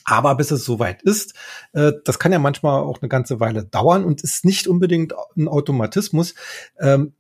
Aber 0.03 0.36
bis 0.36 0.50
es 0.51 0.65
soweit 0.65 1.03
ist, 1.03 1.36
äh, 1.74 1.93
das 2.05 2.17
kann 2.17 2.31
ja 2.31 2.39
manchmal 2.39 2.81
auch 2.81 3.01
eine 3.01 3.10
ganze 3.10 3.39
Weile 3.39 3.63
dauern 3.63 4.03
und 4.03 4.21
ist 4.24 4.45
nicht 4.45 4.67
unbedingt 4.67 5.13
ein 5.38 5.48
Automatismus. 5.48 6.33
Ähm, 6.79 7.13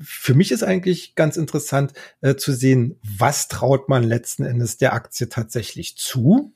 für 0.00 0.34
mich 0.34 0.50
ist 0.50 0.64
eigentlich 0.64 1.14
ganz 1.14 1.36
interessant 1.36 1.92
äh, 2.22 2.34
zu 2.34 2.52
sehen, 2.52 2.98
was 3.02 3.48
traut 3.48 3.88
man 3.88 4.02
letzten 4.02 4.44
Endes 4.44 4.78
der 4.78 4.94
Aktie 4.94 5.28
tatsächlich 5.28 5.96
zu 5.96 6.54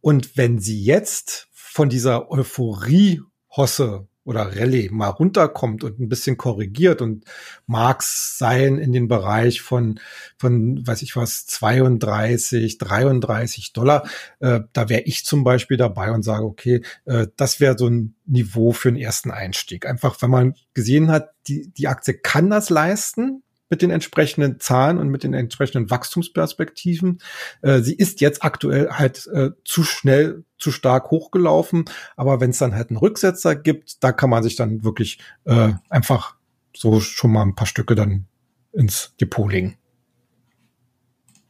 Und 0.00 0.36
wenn 0.36 0.58
sie 0.58 0.82
jetzt 0.82 1.48
von 1.52 1.88
dieser 1.88 2.30
Euphorie-Hosse 2.30 4.06
oder 4.24 4.56
Rallye 4.56 4.90
mal 4.90 5.08
runterkommt 5.08 5.82
und 5.82 5.98
ein 5.98 6.08
bisschen 6.08 6.36
korrigiert 6.36 7.00
und 7.00 7.24
Marx 7.66 8.38
sein 8.38 8.78
in 8.78 8.92
den 8.92 9.08
Bereich 9.08 9.62
von, 9.62 9.98
von, 10.36 10.86
weiß 10.86 11.02
ich 11.02 11.16
was, 11.16 11.46
32, 11.46 12.78
33 12.78 13.72
Dollar, 13.72 14.06
äh, 14.40 14.60
da 14.72 14.88
wäre 14.88 15.02
ich 15.02 15.24
zum 15.24 15.42
Beispiel 15.42 15.76
dabei 15.76 16.12
und 16.12 16.22
sage, 16.22 16.44
okay, 16.44 16.82
äh, 17.06 17.28
das 17.36 17.60
wäre 17.60 17.78
so 17.78 17.88
ein 17.88 18.14
Niveau 18.26 18.72
für 18.72 18.88
einen 18.88 18.98
ersten 18.98 19.30
Einstieg. 19.30 19.86
Einfach, 19.86 20.20
wenn 20.20 20.30
man 20.30 20.54
gesehen 20.74 21.10
hat, 21.10 21.30
die, 21.48 21.70
die 21.72 21.88
Aktie 21.88 22.14
kann 22.14 22.50
das 22.50 22.70
leisten, 22.70 23.42
mit 23.70 23.82
den 23.82 23.90
entsprechenden 23.90 24.60
Zahlen 24.60 24.98
und 24.98 25.08
mit 25.08 25.24
den 25.24 25.32
entsprechenden 25.32 25.90
Wachstumsperspektiven. 25.90 27.20
Äh, 27.62 27.80
sie 27.80 27.94
ist 27.94 28.20
jetzt 28.20 28.44
aktuell 28.44 28.90
halt 28.90 29.26
äh, 29.28 29.50
zu 29.64 29.84
schnell, 29.84 30.44
zu 30.58 30.72
stark 30.72 31.10
hochgelaufen, 31.10 31.84
aber 32.16 32.40
wenn 32.40 32.50
es 32.50 32.58
dann 32.58 32.74
halt 32.74 32.90
einen 32.90 32.98
Rücksetzer 32.98 33.56
gibt, 33.56 34.04
da 34.04 34.12
kann 34.12 34.28
man 34.28 34.42
sich 34.42 34.56
dann 34.56 34.84
wirklich 34.84 35.20
äh, 35.44 35.72
einfach 35.88 36.36
so 36.76 37.00
schon 37.00 37.32
mal 37.32 37.42
ein 37.42 37.54
paar 37.54 37.66
Stücke 37.66 37.94
dann 37.94 38.26
ins 38.72 39.14
Depot 39.20 39.50
legen. 39.50 39.76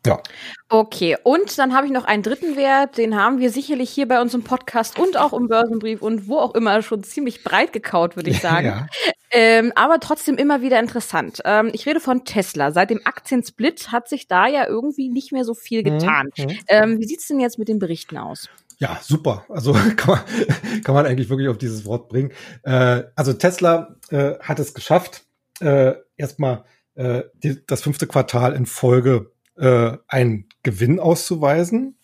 Ja. 0.07 0.23
Okay, 0.69 1.17
und 1.25 1.59
dann 1.59 1.75
habe 1.75 1.87
ich 1.87 1.93
noch 1.93 2.05
einen 2.05 2.23
dritten 2.23 2.57
Wert, 2.57 2.97
den 2.97 3.17
haben 3.17 3.39
wir 3.39 3.51
sicherlich 3.51 3.91
hier 3.91 4.09
bei 4.09 4.21
uns 4.21 4.33
im 4.35 4.45
Podcast 4.45 4.99
und 4.99 5.17
auch 5.19 5.33
im 5.33 5.49
Börsenbrief 5.49 6.01
und 6.01 6.27
wo 6.27 6.39
auch 6.39 6.55
immer 6.55 6.81
schon 6.83 7.03
ziemlich 7.03 7.45
breit 7.45 7.73
gekaut, 7.73 8.17
würde 8.17 8.31
ich 8.31 8.41
sagen. 8.41 8.67
ja. 8.67 8.87
ähm, 9.31 9.73
aber 9.75 10.01
trotzdem 10.01 10.37
immer 10.37 10.63
wieder 10.63 10.79
interessant. 10.79 11.41
Ähm, 11.45 11.71
ich 11.75 11.87
rede 11.87 12.01
von 12.01 12.25
Tesla. 12.25 12.73
Seit 12.73 12.91
dem 12.91 13.01
Aktiensplit 13.05 13.93
hat 13.93 14.09
sich 14.09 14.27
da 14.27 14.47
ja 14.47 14.67
irgendwie 14.67 15.11
nicht 15.11 15.33
mehr 15.33 15.45
so 15.45 15.55
viel 15.55 15.81
mhm, 15.81 15.99
getan. 15.99 16.31
Mhm. 16.39 16.59
Ähm, 16.69 16.99
wie 16.99 17.07
sieht's 17.07 17.29
denn 17.29 17.41
jetzt 17.41 17.59
mit 17.59 17.69
den 17.69 17.79
Berichten 17.79 18.17
aus? 18.17 18.49
Ja, 18.79 18.99
super. 19.03 19.45
Also 19.51 19.73
kann 19.97 20.17
man, 20.17 20.83
kann 20.83 20.95
man 20.95 21.05
eigentlich 21.05 21.29
wirklich 21.29 21.49
auf 21.49 21.59
dieses 21.59 21.85
Wort 21.85 22.09
bringen. 22.09 22.33
Äh, 22.63 23.03
also 23.15 23.35
Tesla 23.35 23.97
äh, 24.11 24.39
hat 24.41 24.59
es 24.59 24.73
geschafft, 24.73 25.27
äh, 25.61 25.95
erstmal 26.17 26.65
äh, 26.95 27.25
die, 27.35 27.65
das 27.67 27.83
fünfte 27.83 28.07
Quartal 28.07 28.55
in 28.55 28.67
Folge 28.67 29.31
äh, 29.61 29.99
einen 30.09 30.47
Gewinn 30.63 30.99
auszuweisen. 30.99 31.97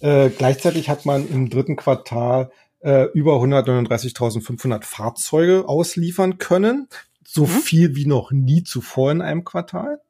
Äh, 0.00 0.30
gleichzeitig 0.30 0.88
hat 0.88 1.06
man 1.06 1.28
im 1.28 1.50
dritten 1.50 1.76
Quartal 1.76 2.50
äh, 2.80 3.04
über 3.12 3.36
139.500 3.36 4.84
Fahrzeuge 4.84 5.68
ausliefern 5.68 6.38
können. 6.38 6.88
So 7.24 7.46
mhm. 7.46 7.48
viel 7.48 7.96
wie 7.96 8.06
noch 8.06 8.30
nie 8.32 8.62
zuvor 8.62 9.10
in 9.12 9.22
einem 9.22 9.44
Quartal. 9.44 10.00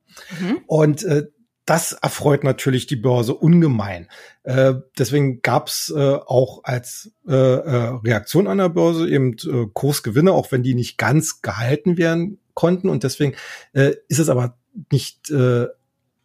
Mhm. 0.40 0.58
Und 0.66 1.04
äh, 1.04 1.26
das 1.64 1.92
erfreut 1.92 2.42
natürlich 2.42 2.86
die 2.86 2.96
Börse 2.96 3.34
ungemein. 3.34 4.08
Äh, 4.42 4.74
deswegen 4.98 5.42
gab's 5.42 5.92
äh, 5.94 6.14
auch 6.26 6.64
als 6.64 7.12
äh, 7.28 7.34
äh, 7.34 8.00
Reaktion 8.04 8.48
an 8.48 8.58
der 8.58 8.68
Börse 8.68 9.08
eben 9.08 9.34
äh, 9.34 9.66
Kursgewinne, 9.72 10.32
auch 10.32 10.50
wenn 10.50 10.64
die 10.64 10.74
nicht 10.74 10.98
ganz 10.98 11.40
gehalten 11.40 11.96
werden 11.98 12.40
konnten. 12.54 12.88
Und 12.88 13.04
deswegen 13.04 13.34
äh, 13.74 13.92
ist 14.08 14.18
es 14.18 14.28
aber 14.28 14.58
nicht 14.90 15.32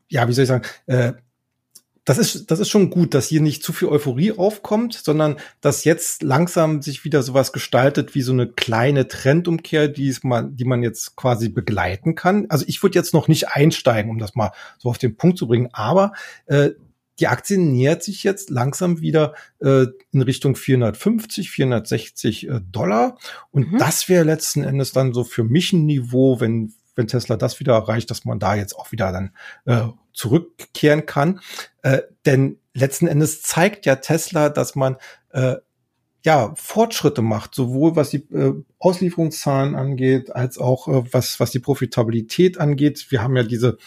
ja, 0.09 0.27
wie 0.27 0.33
soll 0.33 0.43
ich 0.43 0.49
sagen, 0.49 0.65
äh, 0.85 1.13
das 2.07 2.17
ist, 2.17 2.51
das 2.51 2.59
ist 2.59 2.69
schon 2.69 2.89
gut, 2.89 3.13
dass 3.13 3.27
hier 3.27 3.41
nicht 3.41 3.63
zu 3.63 3.73
viel 3.73 3.89
Euphorie 3.89 4.31
aufkommt, 4.31 4.93
sondern 4.93 5.35
dass 5.59 5.83
jetzt 5.83 6.23
langsam 6.23 6.81
sich 6.81 7.03
wieder 7.03 7.21
sowas 7.21 7.51
gestaltet 7.51 8.15
wie 8.15 8.21
so 8.21 8.31
eine 8.31 8.47
kleine 8.47 9.09
Trendumkehr, 9.09 9.89
die, 9.89 10.07
es 10.07 10.23
mal, 10.23 10.49
die 10.49 10.63
man 10.63 10.83
jetzt 10.83 11.17
quasi 11.17 11.49
begleiten 11.49 12.15
kann. 12.15 12.45
Also 12.47 12.63
ich 12.65 12.81
würde 12.81 12.97
jetzt 12.97 13.13
noch 13.13 13.27
nicht 13.27 13.49
einsteigen, 13.49 14.09
um 14.09 14.19
das 14.19 14.35
mal 14.35 14.53
so 14.77 14.87
auf 14.87 14.97
den 14.97 15.17
Punkt 15.17 15.37
zu 15.37 15.47
bringen, 15.47 15.67
aber 15.73 16.13
äh, 16.45 16.69
die 17.19 17.27
Aktie 17.27 17.57
nähert 17.57 18.03
sich 18.03 18.23
jetzt 18.23 18.49
langsam 18.49 19.01
wieder 19.01 19.33
äh, 19.59 19.87
in 20.13 20.21
Richtung 20.21 20.55
450, 20.55 21.49
460 21.49 22.47
äh, 22.47 22.61
Dollar. 22.71 23.17
Und 23.51 23.73
mhm. 23.73 23.77
das 23.79 24.07
wäre 24.07 24.23
letzten 24.23 24.63
Endes 24.63 24.93
dann 24.93 25.13
so 25.13 25.25
für 25.25 25.43
mich 25.43 25.73
ein 25.73 25.85
Niveau, 25.85 26.39
wenn 26.39 26.73
wenn 26.97 27.07
Tesla 27.07 27.37
das 27.37 27.59
wieder 27.59 27.73
erreicht, 27.73 28.09
dass 28.11 28.25
man 28.25 28.39
da 28.39 28.55
jetzt 28.55 28.75
auch 28.75 28.91
wieder 28.91 29.11
dann 29.11 29.31
äh, 29.65 29.87
zurückkehren 30.13 31.05
kann. 31.05 31.39
Äh, 31.83 32.01
denn 32.25 32.59
letzten 32.73 33.07
Endes 33.07 33.41
zeigt 33.41 33.85
ja 33.85 33.97
Tesla, 33.97 34.49
dass 34.49 34.75
man 34.75 34.97
äh, 35.29 35.55
ja 36.25 36.53
Fortschritte 36.55 37.21
macht, 37.21 37.55
sowohl 37.55 37.95
was 37.95 38.09
die 38.09 38.27
äh, 38.33 38.53
Auslieferungszahlen 38.79 39.75
angeht, 39.75 40.35
als 40.35 40.57
auch 40.57 40.87
äh, 40.87 41.13
was 41.13 41.39
was 41.39 41.51
die 41.51 41.59
Profitabilität 41.59 42.59
angeht. 42.59 43.07
Wir 43.11 43.23
haben 43.23 43.37
ja 43.37 43.43
diese 43.43 43.77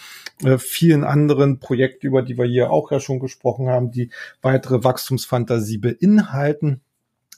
äh, 0.42 0.56
vielen 0.56 1.04
anderen 1.04 1.58
Projekte, 1.58 2.06
über 2.06 2.22
die 2.22 2.38
wir 2.38 2.46
hier 2.46 2.70
auch 2.70 2.90
ja 2.90 3.00
schon 3.00 3.20
gesprochen 3.20 3.68
haben, 3.68 3.90
die 3.90 4.10
weitere 4.40 4.82
Wachstumsfantasie 4.84 5.78
beinhalten. 5.78 6.80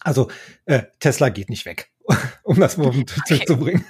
Also 0.00 0.30
äh, 0.66 0.82
Tesla 1.00 1.30
geht 1.30 1.50
nicht 1.50 1.66
weg, 1.66 1.90
um 2.44 2.60
das 2.60 2.76
mal 2.76 2.88
auf 2.88 2.94
den 2.94 3.06
Tisch 3.06 3.22
okay. 3.40 3.44
zu 3.44 3.56
bringen. 3.56 3.84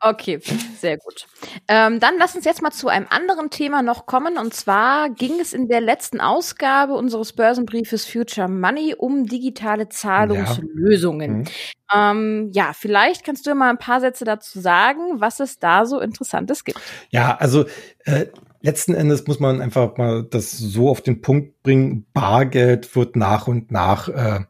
Okay, 0.00 0.38
sehr 0.78 0.96
gut. 0.98 1.26
Ähm, 1.66 1.98
dann 1.98 2.14
lass 2.18 2.36
uns 2.36 2.44
jetzt 2.44 2.62
mal 2.62 2.70
zu 2.70 2.88
einem 2.88 3.06
anderen 3.10 3.50
Thema 3.50 3.82
noch 3.82 4.06
kommen. 4.06 4.38
Und 4.38 4.54
zwar 4.54 5.10
ging 5.10 5.40
es 5.40 5.52
in 5.52 5.68
der 5.68 5.80
letzten 5.80 6.20
Ausgabe 6.20 6.94
unseres 6.94 7.32
Börsenbriefes 7.32 8.04
Future 8.04 8.48
Money 8.48 8.94
um 8.96 9.26
digitale 9.26 9.88
Zahlungslösungen. 9.88 11.44
Ja. 11.44 12.10
Mhm. 12.10 12.46
Ähm, 12.46 12.50
ja, 12.52 12.72
vielleicht 12.74 13.24
kannst 13.24 13.46
du 13.46 13.54
mal 13.54 13.70
ein 13.70 13.78
paar 13.78 14.00
Sätze 14.00 14.24
dazu 14.24 14.60
sagen, 14.60 15.20
was 15.20 15.40
es 15.40 15.58
da 15.58 15.84
so 15.84 16.00
Interessantes 16.00 16.64
gibt. 16.64 16.80
Ja, 17.10 17.36
also 17.36 17.64
äh, 18.04 18.26
letzten 18.60 18.94
Endes 18.94 19.26
muss 19.26 19.40
man 19.40 19.60
einfach 19.60 19.96
mal 19.96 20.22
das 20.22 20.56
so 20.56 20.88
auf 20.90 21.00
den 21.00 21.22
Punkt 21.22 21.62
bringen. 21.62 22.06
Bargeld 22.12 22.94
wird 22.94 23.16
nach 23.16 23.48
und 23.48 23.72
nach 23.72 24.08
äh, 24.08 24.40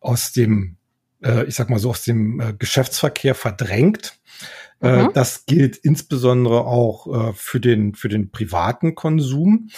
aus 0.00 0.32
dem, 0.32 0.76
äh, 1.22 1.44
ich 1.44 1.54
sag 1.54 1.70
mal 1.70 1.78
so, 1.78 1.90
aus 1.90 2.02
dem 2.02 2.40
äh, 2.40 2.52
Geschäftsverkehr 2.52 3.34
verdrängt. 3.34 4.18
Äh, 4.84 5.04
mhm. 5.04 5.10
Das 5.14 5.46
gilt 5.46 5.76
insbesondere 5.78 6.66
auch 6.66 7.30
äh, 7.30 7.32
für 7.32 7.58
den, 7.58 7.94
für 7.94 8.08
den 8.08 8.30
privaten 8.30 8.94
Konsum. 8.94 9.70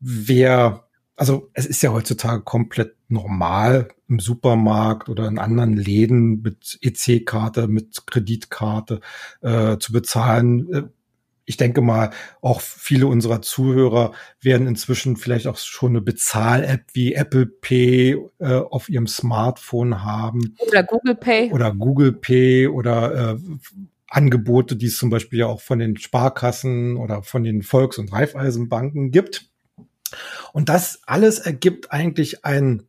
Wer, 0.00 0.88
also 1.14 1.50
es 1.54 1.66
ist 1.66 1.82
ja 1.82 1.92
heutzutage 1.92 2.42
komplett 2.42 2.96
normal 3.08 3.88
im 4.08 4.18
Supermarkt 4.18 5.08
oder 5.08 5.28
in 5.28 5.38
anderen 5.38 5.76
Läden 5.76 6.42
mit 6.42 6.78
EC-Karte, 6.82 7.68
mit 7.68 8.06
Kreditkarte 8.06 9.00
äh, 9.40 9.78
zu 9.78 9.92
bezahlen. 9.92 10.72
Äh, 10.72 10.82
ich 11.44 11.56
denke 11.56 11.80
mal, 11.80 12.10
auch 12.40 12.60
viele 12.60 13.08
unserer 13.08 13.42
Zuhörer 13.42 14.12
werden 14.40 14.68
inzwischen 14.68 15.16
vielleicht 15.16 15.48
auch 15.48 15.56
schon 15.56 15.90
eine 15.90 16.00
Bezahl-App 16.00 16.84
wie 16.92 17.14
Apple 17.14 17.46
Pay 17.46 18.18
äh, 18.38 18.54
auf 18.54 18.88
ihrem 18.88 19.08
Smartphone 19.08 20.04
haben. 20.04 20.54
Oder 20.58 20.84
Google 20.84 21.16
Pay. 21.16 21.52
Oder 21.52 21.74
Google 21.74 22.12
Pay 22.12 22.68
oder 22.68 23.32
äh, 23.32 23.36
Angebote, 24.10 24.76
die 24.76 24.86
es 24.86 24.98
zum 24.98 25.08
Beispiel 25.08 25.38
ja 25.38 25.46
auch 25.46 25.60
von 25.60 25.78
den 25.78 25.96
Sparkassen 25.96 26.96
oder 26.96 27.22
von 27.22 27.44
den 27.44 27.62
Volks- 27.62 27.98
und 27.98 28.12
Raiffeisenbanken 28.12 29.10
gibt. 29.10 29.48
Und 30.52 30.68
das 30.68 31.00
alles 31.06 31.38
ergibt 31.38 31.92
eigentlich 31.92 32.44
ein, 32.44 32.82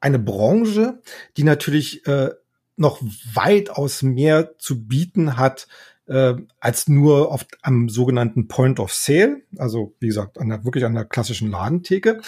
eine 0.00 0.18
Branche, 0.18 1.02
die 1.36 1.44
natürlich 1.44 2.06
äh, 2.06 2.30
noch 2.76 3.00
weitaus 3.34 4.02
mehr 4.02 4.56
zu 4.58 4.86
bieten 4.86 5.36
hat, 5.36 5.68
äh, 6.06 6.34
als 6.60 6.88
nur 6.88 7.30
auf, 7.32 7.46
am 7.62 7.88
sogenannten 7.88 8.48
Point 8.48 8.80
of 8.80 8.92
Sale, 8.92 9.42
also 9.58 9.94
wie 10.00 10.06
gesagt, 10.06 10.38
an 10.38 10.48
der, 10.48 10.64
wirklich 10.64 10.84
an 10.84 10.94
der 10.94 11.04
klassischen 11.04 11.50
Ladentheke 11.50 12.20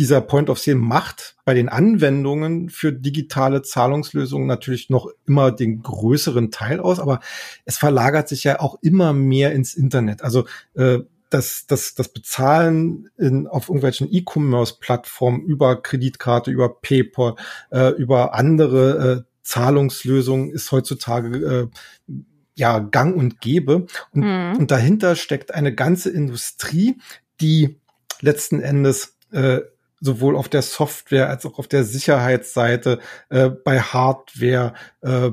dieser 0.00 0.22
Point 0.22 0.48
of 0.48 0.58
Sale 0.58 0.78
macht 0.78 1.36
bei 1.44 1.52
den 1.52 1.68
Anwendungen 1.68 2.70
für 2.70 2.90
digitale 2.90 3.60
Zahlungslösungen 3.60 4.46
natürlich 4.46 4.88
noch 4.88 5.10
immer 5.26 5.52
den 5.52 5.82
größeren 5.82 6.50
Teil 6.50 6.80
aus, 6.80 6.98
aber 6.98 7.20
es 7.66 7.76
verlagert 7.76 8.26
sich 8.26 8.42
ja 8.44 8.60
auch 8.60 8.78
immer 8.80 9.12
mehr 9.12 9.52
ins 9.52 9.74
Internet. 9.74 10.22
Also 10.22 10.46
äh, 10.72 11.00
das, 11.28 11.66
das, 11.66 11.94
das 11.94 12.08
Bezahlen 12.08 13.10
in, 13.18 13.46
auf 13.46 13.68
irgendwelchen 13.68 14.08
E-Commerce-Plattformen 14.10 15.42
über 15.42 15.82
Kreditkarte, 15.82 16.50
über 16.50 16.80
PayPal, 16.80 17.34
äh, 17.70 17.90
über 17.90 18.32
andere 18.34 19.24
äh, 19.26 19.30
Zahlungslösungen 19.42 20.50
ist 20.50 20.72
heutzutage 20.72 21.68
äh, 22.08 22.12
ja 22.54 22.78
gang 22.78 23.14
und 23.14 23.42
gäbe. 23.42 23.86
Und, 24.12 24.22
mhm. 24.22 24.56
und 24.58 24.70
dahinter 24.70 25.14
steckt 25.14 25.52
eine 25.52 25.74
ganze 25.74 26.08
Industrie, 26.08 26.96
die 27.42 27.78
letzten 28.22 28.60
Endes 28.60 29.18
äh, 29.30 29.60
sowohl 30.00 30.36
auf 30.36 30.48
der 30.48 30.62
Software 30.62 31.28
als 31.28 31.46
auch 31.46 31.58
auf 31.58 31.68
der 31.68 31.84
Sicherheitsseite, 31.84 32.98
äh, 33.28 33.50
bei 33.50 33.80
Hardware, 33.80 34.74
äh, 35.02 35.30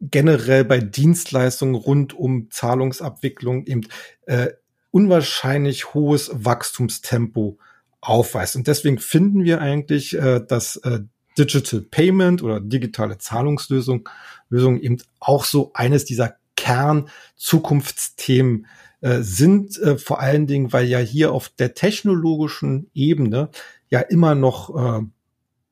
generell 0.00 0.64
bei 0.64 0.80
Dienstleistungen 0.80 1.74
rund 1.74 2.14
um 2.14 2.50
Zahlungsabwicklung 2.50 3.66
eben 3.66 3.82
äh, 4.26 4.48
unwahrscheinlich 4.90 5.94
hohes 5.94 6.30
Wachstumstempo 6.32 7.58
aufweist. 8.00 8.56
Und 8.56 8.66
deswegen 8.66 8.98
finden 8.98 9.44
wir 9.44 9.60
eigentlich, 9.60 10.16
äh, 10.16 10.40
dass 10.40 10.76
äh, 10.76 11.00
Digital 11.38 11.82
Payment 11.82 12.42
oder 12.42 12.60
digitale 12.60 13.18
Zahlungslösung 13.18 14.08
Lösung 14.48 14.80
eben 14.80 14.98
auch 15.20 15.44
so 15.44 15.70
eines 15.74 16.04
dieser 16.04 16.36
Kern-Zukunftsthemen 16.56 18.66
äh, 19.00 19.20
sind 19.20 19.78
äh, 19.78 19.98
vor 19.98 20.20
allen 20.20 20.46
Dingen, 20.46 20.72
weil 20.72 20.86
ja 20.86 20.98
hier 20.98 21.32
auf 21.32 21.48
der 21.48 21.74
technologischen 21.74 22.90
Ebene 22.94 23.50
ja 23.88 24.00
immer 24.00 24.34
noch 24.34 25.00
äh, 25.00 25.04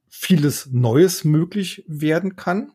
vieles 0.09 0.69
Neues 0.71 1.25
möglich 1.25 1.85
werden 1.87 2.37
kann. 2.37 2.73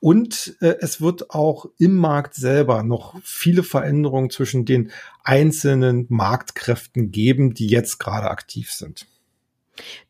Und 0.00 0.56
äh, 0.60 0.76
es 0.80 1.00
wird 1.00 1.30
auch 1.30 1.66
im 1.78 1.96
Markt 1.96 2.34
selber 2.34 2.82
noch 2.82 3.14
viele 3.22 3.62
Veränderungen 3.62 4.30
zwischen 4.30 4.64
den 4.64 4.90
einzelnen 5.22 6.06
Marktkräften 6.08 7.12
geben, 7.12 7.54
die 7.54 7.68
jetzt 7.68 7.98
gerade 7.98 8.30
aktiv 8.30 8.72
sind. 8.72 9.06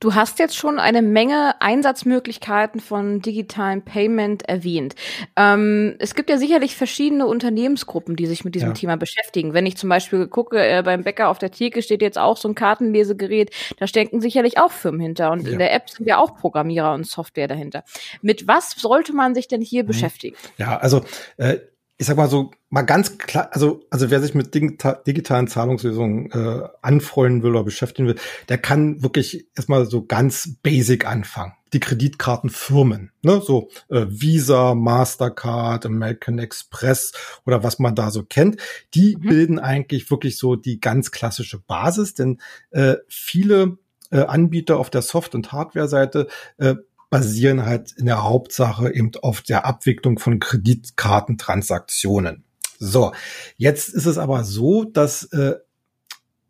Du 0.00 0.14
hast 0.14 0.38
jetzt 0.38 0.56
schon 0.56 0.78
eine 0.78 1.02
Menge 1.02 1.60
Einsatzmöglichkeiten 1.60 2.80
von 2.80 3.20
digitalen 3.20 3.82
Payment 3.82 4.48
erwähnt. 4.48 4.94
Ähm, 5.36 5.96
es 5.98 6.14
gibt 6.14 6.30
ja 6.30 6.38
sicherlich 6.38 6.76
verschiedene 6.76 7.26
Unternehmensgruppen, 7.26 8.16
die 8.16 8.26
sich 8.26 8.44
mit 8.44 8.54
diesem 8.54 8.70
ja. 8.70 8.74
Thema 8.74 8.96
beschäftigen. 8.96 9.54
Wenn 9.54 9.66
ich 9.66 9.76
zum 9.76 9.88
Beispiel 9.88 10.26
gucke, 10.26 10.58
äh, 10.58 10.82
beim 10.82 11.02
Bäcker 11.02 11.28
auf 11.28 11.38
der 11.38 11.50
Theke 11.50 11.82
steht 11.82 12.02
jetzt 12.02 12.18
auch 12.18 12.36
so 12.36 12.48
ein 12.48 12.54
Kartenlesegerät, 12.54 13.50
da 13.78 13.86
stecken 13.86 14.20
sicherlich 14.20 14.58
auch 14.58 14.70
Firmen 14.70 15.00
hinter. 15.00 15.30
Und 15.30 15.46
ja. 15.46 15.52
in 15.52 15.58
der 15.58 15.72
App 15.72 15.90
sind 15.90 16.06
ja 16.06 16.18
auch 16.18 16.36
Programmierer 16.36 16.94
und 16.94 17.06
Software 17.06 17.48
dahinter. 17.48 17.84
Mit 18.20 18.46
was 18.46 18.72
sollte 18.72 19.12
man 19.12 19.34
sich 19.34 19.48
denn 19.48 19.60
hier 19.60 19.84
mhm. 19.84 19.88
beschäftigen? 19.88 20.36
Ja, 20.56 20.76
also 20.76 21.04
äh, 21.36 21.58
ich 22.02 22.08
sag 22.08 22.16
mal 22.16 22.28
so, 22.28 22.50
mal 22.68 22.82
ganz 22.82 23.16
klar, 23.16 23.50
also, 23.52 23.86
also 23.88 24.10
wer 24.10 24.20
sich 24.20 24.34
mit 24.34 24.52
digitalen 24.54 25.46
Zahlungslösungen 25.46 26.32
äh, 26.32 26.68
anfreunden 26.82 27.44
will 27.44 27.52
oder 27.52 27.62
beschäftigen 27.62 28.08
will, 28.08 28.16
der 28.48 28.58
kann 28.58 29.04
wirklich 29.04 29.46
erstmal 29.54 29.86
so 29.86 30.04
ganz 30.04 30.56
basic 30.64 31.06
anfangen. 31.06 31.52
Die 31.72 31.78
Kreditkartenfirmen, 31.78 33.12
ne, 33.22 33.40
so 33.40 33.68
äh, 33.88 34.04
Visa, 34.08 34.74
Mastercard, 34.74 35.86
American 35.86 36.40
Express 36.40 37.12
oder 37.46 37.62
was 37.62 37.78
man 37.78 37.94
da 37.94 38.10
so 38.10 38.24
kennt, 38.24 38.60
die 38.94 39.16
mhm. 39.16 39.20
bilden 39.20 39.58
eigentlich 39.60 40.10
wirklich 40.10 40.38
so 40.38 40.56
die 40.56 40.80
ganz 40.80 41.12
klassische 41.12 41.60
Basis, 41.60 42.14
denn 42.14 42.40
äh, 42.72 42.96
viele 43.06 43.78
äh, 44.10 44.22
Anbieter 44.24 44.78
auf 44.78 44.90
der 44.90 45.02
Soft- 45.02 45.36
und 45.36 45.52
Hardware-Seite 45.52 46.26
äh, 46.58 46.74
basieren 47.12 47.64
halt 47.66 47.92
in 47.92 48.06
der 48.06 48.24
Hauptsache 48.24 48.90
eben 48.90 49.10
auf 49.20 49.42
der 49.42 49.66
Abwicklung 49.66 50.18
von 50.18 50.40
Kreditkartentransaktionen. 50.40 52.42
So, 52.78 53.12
jetzt 53.58 53.90
ist 53.90 54.06
es 54.06 54.16
aber 54.16 54.44
so, 54.44 54.84
dass 54.84 55.24
äh, 55.24 55.56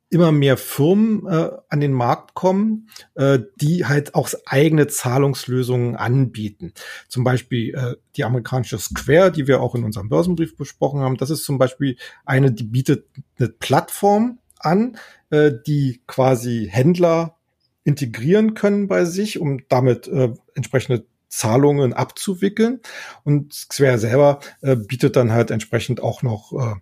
immer 0.09 0.31
mehr 0.31 0.57
Firmen 0.57 1.27
äh, 1.27 1.51
an 1.69 1.81
den 1.81 1.93
Markt 1.93 2.35
kommen, 2.35 2.89
äh, 3.15 3.41
die 3.61 3.87
halt 3.87 4.15
auch 4.15 4.31
eigene 4.47 4.87
Zahlungslösungen 4.87 5.97
anbieten. 5.97 6.75
Zum 7.09 7.25
Beispiel 7.25 7.75
äh, 7.75 7.97
die 8.15 8.23
amerikanische 8.23 8.79
Square, 8.79 9.33
die 9.33 9.49
wir 9.49 9.61
auch 9.61 9.75
in 9.75 9.83
unserem 9.83 10.09
Börsenbrief 10.09 10.57
besprochen 10.57 11.01
haben. 11.01 11.17
Das 11.17 11.31
ist 11.31 11.43
zum 11.43 11.59
Beispiel 11.59 11.97
eine, 12.25 12.53
die 12.53 12.63
bietet 12.63 13.09
eine 13.37 13.49
Plattform 13.49 14.39
an, 14.61 14.97
äh, 15.31 15.51
die 15.67 16.03
quasi 16.07 16.69
Händler 16.71 17.37
integrieren 17.85 18.55
können 18.55 18.89
bei 18.89 19.05
sich, 19.05 19.39
um 19.39 19.61
damit 19.69 20.07
äh, 20.09 20.33
entsprechende 20.55 21.07
Zahlungen 21.29 21.93
abzuwickeln. 21.93 22.81
Und 23.25 23.55
Square 23.55 23.99
selber 23.99 24.41
äh, 24.61 24.77
bietet 24.77 25.17
dann 25.17 25.33
halt 25.33 25.51
entsprechend 25.51 26.01
auch 26.01 26.23
noch 26.23 26.81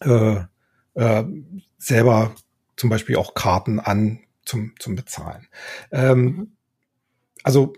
äh, 0.00 0.08
äh, 0.08 0.44
äh, 0.94 1.24
selber 1.78 2.34
zum 2.76 2.90
Beispiel 2.90 3.16
auch 3.16 3.34
Karten 3.34 3.80
an 3.80 4.20
zum, 4.44 4.74
zum 4.78 4.96
Bezahlen. 4.96 5.48
Ähm, 5.90 6.56
also 7.42 7.74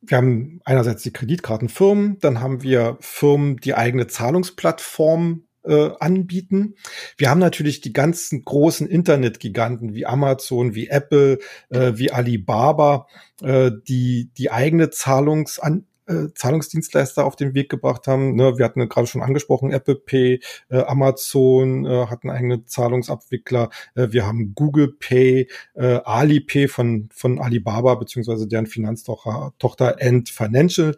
wir 0.00 0.16
haben 0.16 0.60
einerseits 0.64 1.02
die 1.02 1.12
Kreditkartenfirmen, 1.12 2.18
dann 2.20 2.40
haben 2.40 2.62
wir 2.62 2.96
Firmen, 3.00 3.56
die 3.58 3.74
eigene 3.74 4.06
Zahlungsplattformen 4.06 5.47
äh, 5.68 5.90
anbieten. 6.00 6.74
Wir 7.16 7.30
haben 7.30 7.38
natürlich 7.38 7.80
die 7.80 7.92
ganzen 7.92 8.44
großen 8.44 8.86
Internetgiganten 8.86 9.94
wie 9.94 10.06
Amazon, 10.06 10.74
wie 10.74 10.88
Apple, 10.88 11.38
äh, 11.68 11.92
wie 11.94 12.10
Alibaba, 12.10 13.06
äh, 13.42 13.70
die 13.86 14.30
die 14.36 14.50
eigene 14.50 14.90
Zahlungs 14.90 15.58
an, 15.58 15.84
äh, 16.08 16.32
Zahlungsdienstleister 16.34 17.24
auf 17.24 17.36
den 17.36 17.54
Weg 17.54 17.68
gebracht 17.68 18.06
haben. 18.06 18.34
Ne, 18.34 18.58
wir 18.58 18.64
hatten 18.64 18.88
gerade 18.88 19.06
schon 19.06 19.22
angesprochen, 19.22 19.72
Apple 19.72 19.96
Pay, 19.96 20.40
äh, 20.70 20.78
Amazon 20.78 21.84
äh, 21.84 22.06
hatten 22.06 22.30
eigene 22.30 22.64
Zahlungsabwickler. 22.64 23.70
Äh, 23.94 24.08
wir 24.10 24.26
haben 24.26 24.54
Google 24.54 24.94
Pay, 24.98 25.48
äh, 25.74 26.00
Alipay 26.04 26.68
von, 26.68 27.08
von 27.12 27.38
Alibaba 27.38 27.94
beziehungsweise 27.94 28.48
deren 28.48 28.66
Finanztochter 28.66 29.52
Tochter 29.58 30.00
End 30.00 30.30
Financial. 30.30 30.96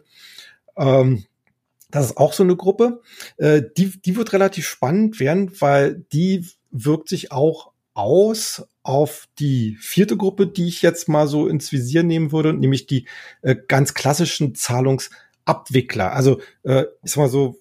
Ähm, 0.77 1.25
das 1.91 2.07
ist 2.07 2.17
auch 2.17 2.33
so 2.33 2.43
eine 2.43 2.55
Gruppe. 2.55 3.01
Äh, 3.37 3.61
die, 3.77 4.01
die 4.01 4.15
wird 4.15 4.33
relativ 4.33 4.67
spannend 4.67 5.19
werden, 5.19 5.51
weil 5.59 6.05
die 6.11 6.47
wirkt 6.71 7.09
sich 7.09 7.31
auch 7.31 7.71
aus 7.93 8.63
auf 8.83 9.27
die 9.37 9.77
vierte 9.79 10.17
Gruppe, 10.17 10.47
die 10.47 10.67
ich 10.67 10.81
jetzt 10.81 11.07
mal 11.07 11.27
so 11.27 11.47
ins 11.47 11.71
Visier 11.71 12.03
nehmen 12.03 12.31
würde, 12.31 12.53
nämlich 12.53 12.87
die 12.87 13.07
äh, 13.41 13.55
ganz 13.67 13.93
klassischen 13.93 14.55
Zahlungsabwickler. 14.55 16.13
Also 16.13 16.41
äh, 16.63 16.85
ich 17.03 17.11
sag 17.11 17.17
mal 17.17 17.29
so, 17.29 17.59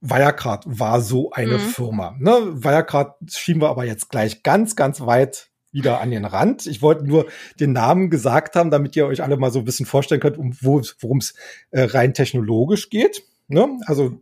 Wirecard 0.00 0.64
war 0.66 1.00
so 1.00 1.30
eine 1.30 1.58
mhm. 1.58 1.60
Firma. 1.60 2.16
Ne? 2.18 2.30
Wirecard 2.52 3.16
schieben 3.30 3.62
wir 3.62 3.68
aber 3.68 3.84
jetzt 3.84 4.10
gleich 4.10 4.42
ganz, 4.42 4.76
ganz 4.76 5.00
weit 5.00 5.50
wieder 5.72 6.00
an 6.00 6.10
den 6.10 6.24
Rand. 6.24 6.66
Ich 6.66 6.80
wollte 6.80 7.04
nur 7.04 7.26
den 7.60 7.72
Namen 7.72 8.08
gesagt 8.08 8.56
haben, 8.56 8.70
damit 8.70 8.96
ihr 8.96 9.06
euch 9.06 9.22
alle 9.22 9.36
mal 9.36 9.50
so 9.50 9.58
ein 9.58 9.64
bisschen 9.64 9.86
vorstellen 9.86 10.20
könnt, 10.20 10.38
um 10.38 10.56
worum 10.60 11.18
es 11.18 11.34
äh, 11.70 11.82
rein 11.82 12.14
technologisch 12.14 12.88
geht. 12.88 13.22
Ne? 13.48 13.78
Also 13.86 14.10
mhm. 14.10 14.20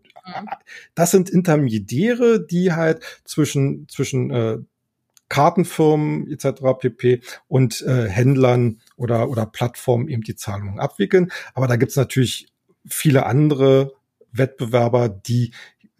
das 0.95 1.11
sind 1.11 1.31
Intermediäre, 1.31 2.45
die 2.45 2.73
halt 2.73 3.03
zwischen 3.25 3.89
zwischen 3.89 4.31
äh, 4.31 4.59
Kartenfirmen 5.29 6.31
etc. 6.31 6.63
pp. 6.79 7.21
und 7.49 7.83
äh, 7.83 8.09
Händlern 8.09 8.81
oder 8.97 9.29
oder 9.31 9.47
Plattformen 9.47 10.09
eben 10.09 10.23
die 10.23 10.37
Zahlungen 10.37 10.79
abwickeln. 10.79 11.31
Aber 11.55 11.67
da 11.67 11.77
gibt's 11.77 11.97
natürlich 11.97 12.49
viele 12.87 13.27
andere 13.27 13.95
Wettbewerber, 14.33 15.09
die 15.09 15.53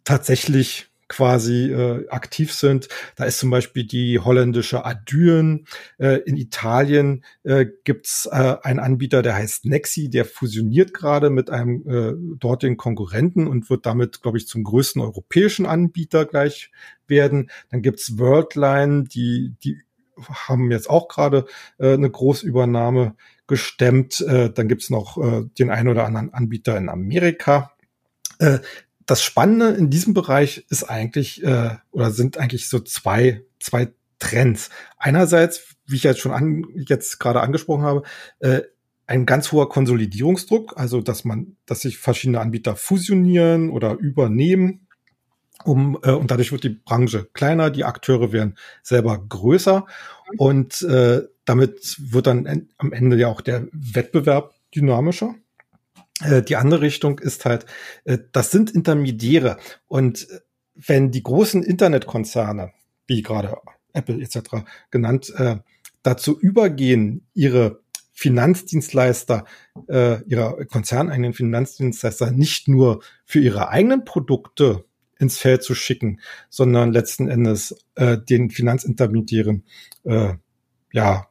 tatsächlich 0.05 0.91
quasi 1.09 1.71
äh, 1.71 2.09
aktiv 2.09 2.53
sind. 2.53 2.89
Da 3.17 3.25
ist 3.25 3.39
zum 3.39 3.51
Beispiel 3.51 3.85
die 3.85 4.19
holländische 4.19 4.85
Adyen. 4.85 5.67
Äh, 5.99 6.21
in 6.27 6.37
Italien 6.37 7.25
äh, 7.43 7.67
gibt's 7.85 8.27
äh, 8.31 8.57
einen 8.63 8.81
Anbieter, 8.81 9.23
der 9.23 9.35
heißt 9.35 9.67
Nexi, 9.67 10.09
der 10.09 10.25
fusioniert 10.25 10.95
gerade 10.95 11.31
mit 11.31 11.51
einem 11.51 11.85
äh, 11.87 12.39
dortigen 12.39 12.77
Konkurrenten 12.77 13.47
und 13.47 13.71
wird 13.71 13.87
damit, 13.87 14.23
glaube 14.23 14.39
ich, 14.39 14.47
zum 14.47 14.65
größten 14.65 15.03
europäischen 15.03 15.67
Anbieter 15.67 16.25
gleich 16.25 16.71
werden. 17.07 17.51
Dann 17.71 17.83
gibt's 17.83 18.19
Worldline, 18.19 19.05
die, 19.05 19.55
die 19.63 19.79
haben 20.17 20.71
jetzt 20.71 20.89
auch 20.89 21.09
gerade 21.09 21.47
äh, 21.79 21.95
eine 21.95 22.11
Großübernahme 22.11 23.17
gestemmt. 23.47 24.21
Äh, 24.21 24.51
dann 24.51 24.69
gibt's 24.69 24.91
noch 24.91 25.19
äh, 25.19 25.45
den 25.59 25.71
einen 25.71 25.89
oder 25.89 26.07
anderen 26.07 26.33
Anbieter 26.33 26.77
in 26.77 26.89
Amerika. 26.89 27.73
Äh, 28.39 28.59
das 29.07 29.23
Spannende 29.23 29.69
in 29.69 29.91
diesem 29.91 30.15
Bereich 30.15 30.65
ist 30.71 30.85
eigentlich 30.85 31.43
äh, 31.43 31.77
oder 31.91 32.11
sind 32.11 32.39
eigentlich 32.39 32.69
so 32.69 32.81
zwei 32.81 33.43
zwei 33.59 33.93
Trends. 34.19 34.71
Einerseits, 34.99 35.75
wie 35.87 35.97
ich 35.97 36.03
jetzt 36.03 36.21
schon 36.21 36.33
an, 36.33 36.65
jetzt 36.75 37.19
gerade 37.19 37.41
angesprochen 37.41 37.83
habe, 37.83 38.03
äh, 38.41 38.63
ein 39.07 39.27
ganz 39.27 39.53
hoher 39.53 39.69
Konsolidierungsdruck, 39.69 40.79
also 40.79 41.03
dass 41.03 41.25
man, 41.25 41.57
dass 41.67 41.83
sich 41.83 41.99
verschiedene 41.99 42.41
Anbieter 42.41 42.75
fusionieren 42.77 43.71
oder 43.71 43.95
übernehmen, 43.99 44.87
um 45.65 45.99
äh, 46.03 46.13
und 46.13 46.31
dadurch 46.31 46.53
wird 46.53 46.65
die 46.65 46.71
Branche 46.71 47.29
kleiner, 47.35 47.71
die 47.71 47.85
Akteure 47.85 48.33
werden 48.33 48.57
selber 48.83 49.19
größer 49.19 49.87
und 50.39 50.83
äh, 50.83 51.23
damit 51.45 51.97
wird 51.99 52.27
dann 52.27 52.69
am 52.79 52.93
Ende 52.93 53.17
ja 53.17 53.29
auch 53.29 53.43
der 53.43 53.69
Wettbewerb 53.73 54.55
dynamischer. 54.75 55.35
Äh, 56.23 56.43
die 56.43 56.57
andere 56.57 56.81
Richtung 56.81 57.19
ist 57.19 57.45
halt, 57.45 57.67
äh, 58.05 58.19
das 58.33 58.51
sind 58.51 58.71
Intermediäre. 58.71 59.59
Und 59.87 60.29
äh, 60.31 60.41
wenn 60.75 61.11
die 61.11 61.23
großen 61.23 61.63
Internetkonzerne, 61.63 62.73
wie 63.07 63.23
gerade 63.23 63.57
Apple 63.93 64.21
etc. 64.21 64.65
genannt, 64.91 65.33
dazu 66.03 66.37
übergehen, 66.41 67.29
ihre 67.33 67.81
Finanzdienstleister, 68.13 69.45
ihre 69.87 70.67
konzerneigenen 70.69 71.33
Finanzdienstleister 71.33 72.33
nicht 72.33 72.67
nur 72.67 73.05
für 73.25 73.39
ihre 73.39 73.69
eigenen 73.69 74.05
Produkte 74.05 74.85
ins 75.21 75.39
Feld 75.39 75.63
zu 75.63 75.77
schicken, 75.77 76.19
sondern 76.51 76.93
letzten 76.93 77.29
Endes 77.29 77.77
den 77.97 78.51
Finanzintermediären 78.51 79.65
ja 80.91 81.29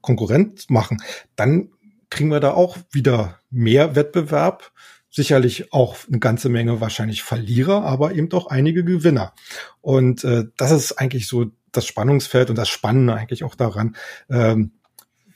Konkurrent 0.00 0.70
machen, 0.70 1.00
dann 1.36 1.68
kriegen 2.12 2.30
wir 2.30 2.40
da 2.40 2.52
auch 2.52 2.76
wieder 2.90 3.40
mehr 3.50 3.96
Wettbewerb. 3.96 4.70
Sicherlich 5.08 5.72
auch 5.72 5.96
eine 6.08 6.18
ganze 6.18 6.50
Menge 6.50 6.80
wahrscheinlich 6.80 7.22
Verlierer, 7.22 7.84
aber 7.84 8.12
eben 8.14 8.28
doch 8.28 8.46
einige 8.46 8.84
Gewinner. 8.84 9.32
Und 9.80 10.22
äh, 10.22 10.44
das 10.58 10.72
ist 10.72 10.92
eigentlich 10.92 11.26
so 11.26 11.46
das 11.70 11.86
Spannungsfeld 11.86 12.50
und 12.50 12.56
das 12.56 12.68
Spannende 12.68 13.14
eigentlich 13.14 13.44
auch 13.44 13.54
daran, 13.54 13.96
ähm, 14.28 14.72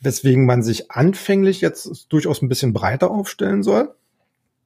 weswegen 0.03 0.45
man 0.45 0.63
sich 0.63 0.91
anfänglich 0.91 1.63
jetzt 1.63 2.07
durchaus 2.11 2.43
ein 2.43 2.49
bisschen 2.49 2.75
breiter 2.75 3.11
aufstellen 3.11 3.63
soll. 3.63 3.95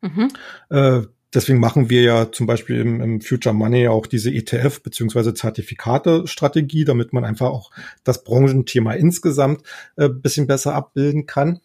Mhm. 0.00 0.32
Äh, 0.68 1.02
deswegen 1.32 1.60
machen 1.60 1.90
wir 1.90 2.02
ja 2.02 2.32
zum 2.32 2.46
Beispiel 2.46 2.80
im, 2.80 3.00
im 3.00 3.20
Future 3.20 3.54
Money 3.54 3.86
auch 3.86 4.06
diese 4.06 4.32
ETF 4.32 4.82
beziehungsweise 4.82 5.32
Zertifikate-Strategie, 5.32 6.84
damit 6.84 7.12
man 7.12 7.24
einfach 7.24 7.50
auch 7.50 7.70
das 8.02 8.24
Branchenthema 8.24 8.94
insgesamt 8.94 9.62
äh, 9.96 10.08
bisschen 10.08 10.48
besser 10.48 10.74
abbilden 10.74 11.26
kann. 11.26 11.60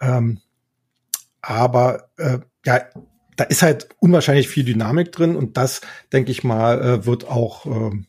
Ähm, 0.00 0.40
aber 1.42 2.10
äh, 2.16 2.38
ja, 2.64 2.82
da 3.36 3.44
ist 3.44 3.62
halt 3.62 3.88
unwahrscheinlich 4.00 4.48
viel 4.48 4.64
Dynamik 4.64 5.12
drin 5.12 5.36
und 5.36 5.56
das, 5.56 5.80
denke 6.12 6.30
ich 6.32 6.44
mal, 6.44 6.82
äh, 6.82 7.06
wird 7.06 7.26
auch 7.26 7.66
äh, 7.66 8.04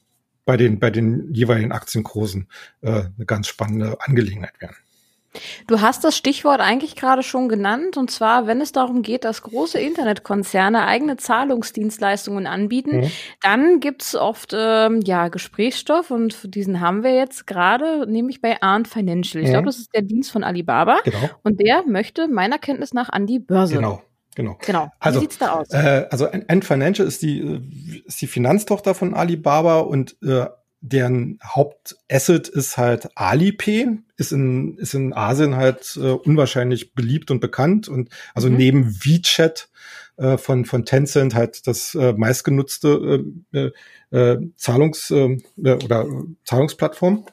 bei 0.45 0.57
den 0.57 0.79
bei 0.79 0.89
den 0.89 1.31
jeweiligen 1.33 1.71
Aktienkursen 1.71 2.47
äh, 2.81 3.03
eine 3.15 3.25
ganz 3.25 3.47
spannende 3.47 3.97
Angelegenheit 4.01 4.59
werden. 4.59 4.75
Du 5.67 5.81
hast 5.81 6.03
das 6.03 6.17
Stichwort 6.17 6.59
eigentlich 6.59 6.95
gerade 6.95 7.23
schon 7.23 7.49
genannt, 7.49 7.97
und 7.97 8.09
zwar, 8.09 8.47
wenn 8.47 8.61
es 8.61 8.71
darum 8.71 9.01
geht, 9.01 9.25
dass 9.25 9.43
große 9.43 9.79
Internetkonzerne 9.79 10.85
eigene 10.85 11.17
Zahlungsdienstleistungen 11.17 12.47
anbieten, 12.47 13.01
mhm. 13.01 13.11
dann 13.41 13.79
gibt's 13.79 14.15
oft 14.15 14.53
ähm, 14.57 15.01
ja 15.03 15.27
Gesprächsstoff 15.27 16.11
und 16.11 16.55
diesen 16.55 16.79
haben 16.79 17.03
wir 17.03 17.13
jetzt 17.13 17.45
gerade, 17.45 18.09
nämlich 18.09 18.41
bei 18.41 18.61
Arndt 18.61 18.87
Financial. 18.87 19.41
Ich 19.41 19.49
mhm. 19.49 19.53
glaube, 19.53 19.67
das 19.67 19.77
ist 19.77 19.93
der 19.93 20.01
Dienst 20.01 20.31
von 20.31 20.43
Alibaba. 20.43 20.99
Genau. 21.03 21.29
Und 21.43 21.59
der 21.61 21.83
möchte 21.85 22.27
meiner 22.27 22.57
Kenntnis 22.57 22.93
nach 22.93 23.09
an 23.09 23.27
die 23.27 23.39
Börse. 23.39 23.75
Genau. 23.75 24.01
Genau. 24.35 24.57
Genau. 24.65 24.85
Wie 24.85 24.89
also, 24.99 25.19
sieht's 25.19 25.37
da 25.37 25.53
aus? 25.53 25.69
Äh, 25.71 26.07
also 26.09 26.27
Ant 26.27 26.63
Financial 26.63 27.07
ist 27.07 27.21
die, 27.21 28.03
ist 28.05 28.21
die 28.21 28.27
Finanztochter 28.27 28.95
von 28.95 29.13
Alibaba 29.13 29.79
und 29.79 30.15
äh, 30.23 30.45
deren 30.81 31.39
Hauptasset 31.43 32.47
ist 32.47 32.77
halt 32.77 33.09
Alipay, 33.15 33.97
ist 34.17 34.31
in, 34.31 34.77
ist 34.77 34.93
in 34.93 35.13
Asien 35.13 35.55
halt 35.55 35.97
äh, 35.97 36.11
unwahrscheinlich 36.11 36.93
beliebt 36.93 37.31
und 37.31 37.39
bekannt 37.39 37.87
und 37.87 38.09
also 38.33 38.49
mhm. 38.49 38.57
neben 38.57 38.95
WeChat 39.03 39.69
äh, 40.17 40.37
von, 40.37 40.65
von 40.65 40.85
Tencent 40.85 41.35
halt 41.35 41.67
das 41.67 41.95
äh, 41.95 42.13
meistgenutzte 42.13 43.23
äh, 43.53 43.57
äh, 43.57 43.71
äh 44.11 44.37
Zahlungs- 44.57 45.11
äh, 45.11 45.37
oder 45.57 46.05
Zahlungsplattform. 46.45 47.25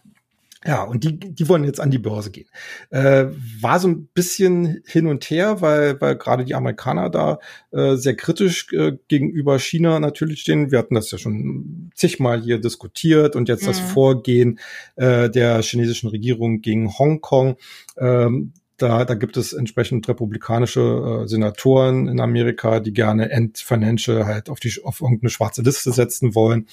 Ja, 0.67 0.83
und 0.83 1.05
die, 1.05 1.19
die 1.19 1.49
wollen 1.49 1.65
jetzt 1.65 1.81
an 1.81 1.91
die 1.91 1.99
Börse 1.99 2.31
gehen. 2.31 2.49
Äh, 2.91 3.27
war 3.61 3.79
so 3.79 3.89
ein 3.89 4.09
bisschen 4.09 4.83
hin 4.85 5.07
und 5.07 5.25
her, 5.31 5.61
weil, 5.61 6.01
weil 6.01 6.17
gerade 6.17 6.45
die 6.45 6.57
Amerikaner 6.57 7.09
da 7.09 7.39
äh, 7.71 7.95
sehr 7.95 8.17
kritisch 8.17 8.73
äh, 8.73 8.99
gegenüber 9.07 9.59
China 9.61 10.01
natürlich 10.01 10.41
stehen. 10.41 10.73
Wir 10.73 10.81
hatten 10.81 10.97
das 10.97 11.11
ja 11.11 11.19
schon 11.19 11.91
zigmal 11.95 12.43
hier 12.43 12.59
diskutiert 12.59 13.37
und 13.37 13.49
jetzt 13.49 13.63
mhm. 13.63 13.67
das 13.69 13.79
Vorgehen 13.79 14.59
äh, 14.97 15.31
der 15.31 15.63
chinesischen 15.63 16.09
Regierung 16.09 16.63
gegen 16.63 16.99
Hongkong. 16.99 17.57
Ähm, 17.99 18.53
da, 18.77 19.05
da 19.05 19.15
gibt 19.15 19.37
es 19.37 19.53
entsprechend 19.53 20.07
republikanische 20.09 21.23
äh, 21.25 21.29
Senatoren 21.29 22.09
in 22.09 22.21
Amerika, 22.21 22.81
die 22.81 22.93
gerne 22.93 23.31
End 23.31 23.59
Financial 23.59 24.27
halt 24.27 24.51
auf 24.51 24.61
die 24.61 24.73
auf 24.85 25.01
irgendeine 25.01 25.31
schwarze 25.31 25.63
Liste 25.63 25.93
setzen 25.93 26.35
wollen 26.35 26.67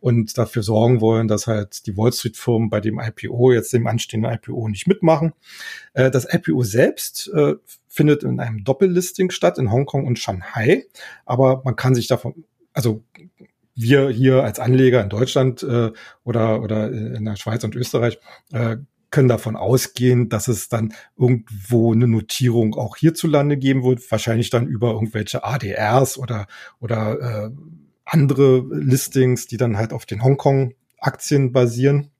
und 0.00 0.38
dafür 0.38 0.62
sorgen 0.62 1.00
wollen, 1.00 1.28
dass 1.28 1.46
halt 1.46 1.86
die 1.86 1.96
Wall 1.96 2.12
Street 2.12 2.36
Firmen 2.36 2.70
bei 2.70 2.80
dem 2.80 2.98
IPO 2.98 3.52
jetzt 3.52 3.72
dem 3.72 3.86
anstehenden 3.86 4.32
IPO 4.32 4.68
nicht 4.68 4.86
mitmachen. 4.86 5.32
Äh, 5.92 6.10
das 6.10 6.26
IPO 6.32 6.62
selbst 6.62 7.30
äh, 7.34 7.54
findet 7.88 8.22
in 8.22 8.40
einem 8.40 8.64
Doppellisting 8.64 9.30
statt 9.30 9.58
in 9.58 9.70
Hongkong 9.70 10.06
und 10.06 10.18
Shanghai, 10.18 10.86
aber 11.26 11.62
man 11.64 11.76
kann 11.76 11.94
sich 11.94 12.06
davon 12.06 12.44
also 12.72 13.02
wir 13.74 14.10
hier 14.10 14.44
als 14.44 14.58
Anleger 14.58 15.02
in 15.02 15.08
Deutschland 15.08 15.62
äh, 15.62 15.92
oder 16.24 16.62
oder 16.62 16.90
in 16.90 17.24
der 17.24 17.36
Schweiz 17.36 17.64
und 17.64 17.74
Österreich 17.74 18.18
äh, 18.52 18.76
können 19.10 19.28
davon 19.28 19.56
ausgehen, 19.56 20.28
dass 20.28 20.48
es 20.48 20.68
dann 20.68 20.94
irgendwo 21.18 21.92
eine 21.92 22.06
Notierung 22.06 22.74
auch 22.74 22.96
hierzulande 22.96 23.56
geben 23.56 23.82
wird, 23.82 24.08
wahrscheinlich 24.10 24.50
dann 24.50 24.66
über 24.66 24.92
irgendwelche 24.92 25.44
ADRs 25.44 26.18
oder, 26.18 26.46
oder 26.80 27.20
äh, 27.20 27.50
andere 28.04 28.64
Listings, 28.70 29.46
die 29.46 29.56
dann 29.56 29.76
halt 29.76 29.92
auf 29.92 30.06
den 30.06 30.22
Hongkong-Aktien 30.22 31.52
basieren. 31.52 32.10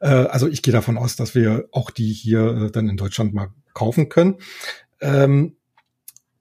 Äh, 0.00 0.08
also 0.08 0.48
ich 0.48 0.62
gehe 0.62 0.72
davon 0.72 0.98
aus, 0.98 1.16
dass 1.16 1.34
wir 1.34 1.68
auch 1.72 1.90
die 1.90 2.12
hier 2.12 2.46
äh, 2.46 2.70
dann 2.70 2.88
in 2.88 2.96
Deutschland 2.96 3.34
mal 3.34 3.48
kaufen 3.74 4.08
können. 4.08 4.36
Ähm, 5.00 5.56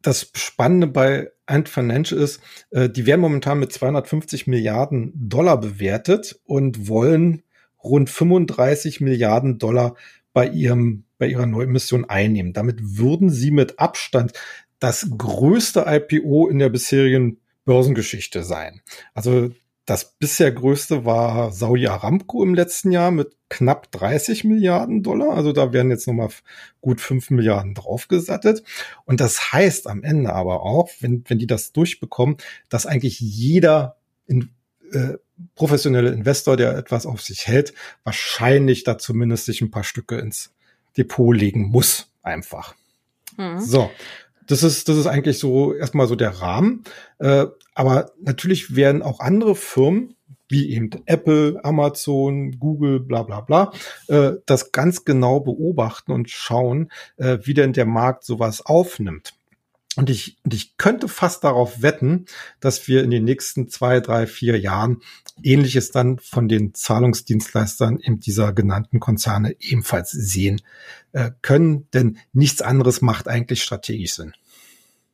das 0.02 0.32
Spannende 0.34 0.88
bei 0.88 1.32
Ant 1.46 1.68
Financial 1.68 2.20
ist, 2.20 2.42
äh, 2.72 2.89
die 2.89 3.06
werden 3.06 3.22
momentan 3.22 3.60
mit 3.60 3.74
250 3.74 4.48
Milliarden 4.48 5.12
Dollar 5.15 5.60
bewertet 5.60 6.39
und 6.46 6.88
wollen 6.88 7.44
rund 7.84 8.10
35 8.10 9.02
Milliarden 9.02 9.58
Dollar 9.58 9.96
bei 10.34 10.48
ihrem, 10.48 11.06
bei 11.18 11.28
ihrer 11.28 11.46
Neuemission 11.46 12.06
einnehmen. 12.06 12.54
Damit 12.54 12.98
würden 12.98 13.30
sie 13.30 13.52
mit 13.52 13.80
Abstand 13.80 14.34
das 14.80 15.10
größte 15.18 15.86
IPO 15.88 16.48
in 16.48 16.60
der 16.60 16.70
bisherigen 16.70 17.39
Börsengeschichte 17.65 18.44
sein. 18.44 18.82
Also 19.13 19.52
das 19.89 20.13
bisher 20.20 20.52
größte 20.52 21.04
war 21.04 21.52
Saudi 21.52 21.88
Aramco 21.88 22.44
im 22.44 22.54
letzten 22.54 22.92
Jahr 22.92 23.10
mit 23.10 23.36
knapp 23.50 23.92
30 23.92 24.44
Milliarden 24.44 25.02
Dollar. 25.02 25.36
Also 25.36 25.52
da 25.52 25.74
werden 25.74 25.89
jetzt 25.89 26.08
nochmal 26.08 26.30
gut 26.80 27.02
5 27.02 27.32
Milliarden 27.32 27.74
draufgesattet. 27.74 28.63
Und 29.06 29.20
das 29.20 29.52
heißt 29.52 29.88
am 29.88 30.04
Ende 30.04 30.32
aber 30.34 30.62
auch, 30.62 30.89
wenn, 31.00 31.24
wenn 31.28 31.39
die 31.39 31.48
das 31.48 31.72
durchbekommen, 31.72 32.38
dass 32.70 32.86
eigentlich 32.86 33.20
jeder 33.20 33.98
in, 34.28 34.52
äh, 34.91 35.17
professionelle 35.56 36.10
Investor, 36.12 36.58
der 36.58 36.78
etwas 36.78 37.06
auf 37.06 37.21
sich 37.21 37.47
hält, 37.47 37.73
wahrscheinlich 38.04 38.84
da 38.84 38.97
zumindest 38.97 39.45
sich 39.45 39.62
ein 39.62 39.71
paar 39.71 39.84
Stücke 39.84 40.17
ins 40.17 40.54
Depot 40.97 41.36
legen 41.36 41.69
muss, 41.69 42.12
einfach. 42.21 42.75
Mhm. 43.38 43.60
So. 43.60 43.89
Das 44.47 44.63
ist, 44.63 44.89
das 44.89 44.97
ist 44.97 45.06
eigentlich 45.06 45.38
so 45.38 45.75
erstmal 45.75 46.08
so 46.08 46.15
der 46.15 46.41
Rahmen. 46.41 46.84
Äh, 47.19 47.45
aber 47.75 48.12
natürlich 48.19 48.75
werden 48.75 49.04
auch 49.04 49.19
andere 49.19 49.56
Firmen, 49.56 50.15
wie 50.49 50.71
eben 50.71 50.89
Apple, 51.06 51.60
Amazon, 51.63 52.60
Google, 52.60 52.99
bla 52.99 53.23
bla 53.23 53.41
bla, 53.41 53.71
äh, 54.08 54.34
das 54.47 54.71
ganz 54.71 55.06
genau 55.06 55.39
beobachten 55.39 56.12
und 56.12 56.30
schauen, 56.30 56.91
äh, 57.17 57.38
wie 57.43 57.54
denn 57.54 57.73
der 57.73 57.86
Markt 57.86 58.23
sowas 58.23 58.65
aufnimmt. 58.65 59.34
Und 59.95 60.10
ich, 60.10 60.38
und 60.43 60.54
ich 60.54 60.78
könnte 60.78 61.08
fast 61.08 61.43
darauf 61.43 61.82
wetten, 61.82 62.25
dass 62.60 62.88
wir 62.88 63.04
in 63.04 63.10
den 63.10 63.23
nächsten 63.23 63.69
zwei, 63.69 63.99
drei, 63.99 64.28
vier 64.28 64.60
Jahren 64.60 65.02
Ähnliches 65.43 65.91
dann 65.91 66.19
von 66.19 66.47
den 66.47 66.73
Zahlungsdienstleistern 66.73 67.97
in 67.97 68.19
dieser 68.19 68.54
genannten 68.54 68.99
Konzerne 68.99 69.56
ebenfalls 69.60 70.12
sehen 70.12 70.62
äh, 71.12 71.32
können, 71.41 71.89
denn 71.91 72.19
nichts 72.34 72.62
anderes 72.62 73.02
macht 73.02 73.28
eigentlich 73.28 73.63
strategisch 73.63 74.13
Sinn. 74.13 74.34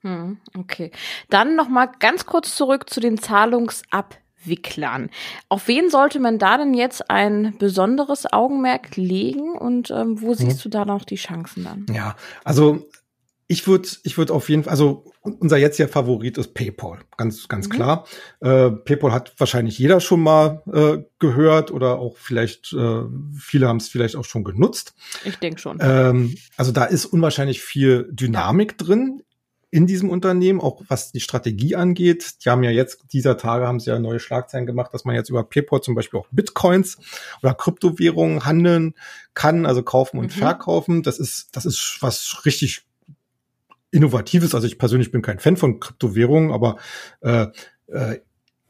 Hm, 0.02 0.38
okay. 0.58 0.92
Dann 1.30 1.56
noch 1.56 1.70
mal 1.70 1.88
ganz 1.88 2.26
kurz 2.26 2.56
zurück 2.56 2.90
zu 2.90 3.00
den 3.00 3.18
Zahlungsabwicklern. 3.18 5.10
Auf 5.50 5.68
wen 5.68 5.90
sollte 5.90 6.20
man 6.20 6.38
da 6.38 6.58
denn 6.58 6.74
jetzt 6.74 7.10
ein 7.10 7.58
besonderes 7.58 8.32
Augenmerk 8.32 8.98
legen 8.98 9.54
und 9.54 9.90
ähm, 9.90 10.22
wo 10.22 10.34
siehst 10.34 10.64
hm. 10.64 10.64
du 10.64 10.78
da 10.78 10.86
noch 10.86 11.06
die 11.06 11.16
Chancen 11.16 11.64
dann? 11.64 11.86
Ja, 11.96 12.16
also 12.44 12.88
ich 13.48 13.68
würde 13.68 13.88
ich 14.04 14.18
würd 14.18 14.32
auf 14.32 14.50
jeden 14.50 14.64
Fall, 14.64 14.72
also 14.72 15.06
unser 15.22 15.58
jetziger 15.58 15.88
Favorit 15.88 16.38
ist 16.38 16.54
PayPal, 16.54 17.00
ganz, 17.16 17.48
ganz 17.48 17.68
mhm. 17.68 17.72
klar. 17.72 18.08
Äh, 18.42 18.72
PayPal 18.72 19.12
hat 19.12 19.34
wahrscheinlich 19.38 19.78
jeder 19.78 20.00
schon 20.00 20.22
mal 20.22 20.64
äh, 20.74 21.04
gehört 21.20 21.70
oder 21.70 22.00
auch 22.00 22.18
vielleicht, 22.18 22.74
äh, 22.74 23.02
viele 23.38 23.68
haben 23.68 23.78
es 23.78 23.90
vielleicht 23.90 24.16
auch 24.16 24.26
schon 24.26 24.44
genutzt. 24.44 24.96
Ich 25.26 25.38
denke 25.38 25.60
schon. 25.60 25.78
Ähm, 25.80 26.36
also 26.58 26.72
da 26.72 26.86
ist 26.86 27.06
unwahrscheinlich 27.06 27.62
viel 27.62 28.10
Dynamik 28.12 28.78
drin 28.80 29.22
in 29.70 29.86
diesem 29.86 30.10
Unternehmen, 30.10 30.62
auch 30.62 30.82
was 30.88 31.12
die 31.12 31.20
Strategie 31.20 31.76
angeht. 31.76 32.46
Die 32.46 32.50
haben 32.50 32.64
ja 32.64 32.72
jetzt, 32.72 33.14
dieser 33.14 33.38
Tage 33.38 33.68
haben 33.68 33.80
sie 33.80 33.90
ja 33.92 34.00
neue 34.00 34.20
Schlagzeilen 34.20 34.66
gemacht, 34.66 34.92
dass 34.94 35.06
man 35.06 35.16
jetzt 35.16 35.30
über 35.30 35.44
PayPal 35.44 35.82
zum 35.82 35.94
Beispiel 35.94 36.20
auch 36.20 36.28
Bitcoins 36.32 36.98
oder 37.44 37.54
Kryptowährungen 37.54 38.46
handeln 38.46 38.96
kann, 39.36 39.68
also 39.68 39.84
kaufen 39.84 40.18
und 40.18 40.36
mhm. 40.36 40.40
verkaufen. 40.40 41.04
Das 41.04 41.20
ist, 41.20 41.50
das 41.56 41.66
ist 41.66 41.98
was 42.00 42.46
richtig 42.46 42.86
Innovatives. 43.92 44.56
Also 44.56 44.68
ich 44.68 44.78
persönlich 44.78 45.12
bin 45.12 45.22
kein 45.22 45.40
Fan 45.40 45.58
von 45.58 45.80
Kryptowährungen, 45.80 46.52
aber 46.52 46.78
äh, 47.22 47.48
äh, 47.88 48.20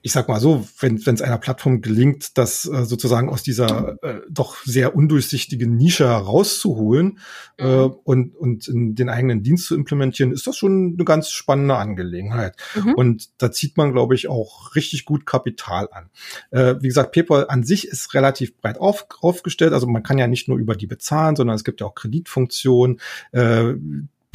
ich 0.06 0.12
sag 0.12 0.28
mal 0.28 0.40
so, 0.40 0.68
wenn 0.82 0.98
es 0.98 1.22
einer 1.24 1.40
Plattform 1.40 1.82
gelingt, 1.82 2.38
das 2.38 2.70
äh, 2.72 2.86
sozusagen 2.86 3.28
aus 3.28 3.42
dieser 3.42 3.98
äh, 4.04 4.22
doch 4.30 4.58
sehr 4.64 4.96
undurchsichtigen 4.96 5.76
Nische 5.78 6.08
herauszuholen 6.08 7.18
äh, 7.58 7.66
mhm. 7.66 7.96
und, 8.04 8.36
und 8.36 8.68
in 8.68 8.94
den 8.94 9.10
eigenen 9.10 9.42
Dienst 9.42 9.66
zu 9.66 9.74
implementieren, 9.74 10.32
ist 10.32 10.46
das 10.46 10.58
schon 10.58 10.94
eine 10.94 11.06
ganz 11.06 11.32
spannende 11.32 11.78
Angelegenheit. 11.78 12.56
Mhm. 12.76 12.94
Und 12.94 13.42
da 13.42 13.52
zieht 13.52 13.78
man, 13.78 13.94
glaube 13.94 14.14
ich, 14.14 14.28
auch 14.28 14.76
richtig 14.76 15.06
gut 15.06 15.26
Kapital 15.26 15.90
an. 15.92 16.12
Äh, 16.52 16.76
wie 16.82 16.88
gesagt, 16.88 17.12
PayPal 17.12 17.48
an 17.50 17.64
sich 17.64 17.88
ist 17.88 18.14
relativ 18.14 18.56
breit 18.58 18.78
auf, 18.78 19.08
aufgestellt. 19.22 19.74
Also 19.74 19.88
man 19.88 20.04
kann 20.04 20.20
ja 20.20 20.28
nicht 20.28 20.48
nur 20.48 20.60
über 20.60 20.76
die 20.76 20.86
bezahlen, 20.86 21.36
sondern 21.36 21.56
es 21.56 21.64
gibt 21.64 21.82
ja 21.82 21.88
auch 21.88 21.96
Kreditfunktionen. 21.96 23.00
Äh, 23.32 23.74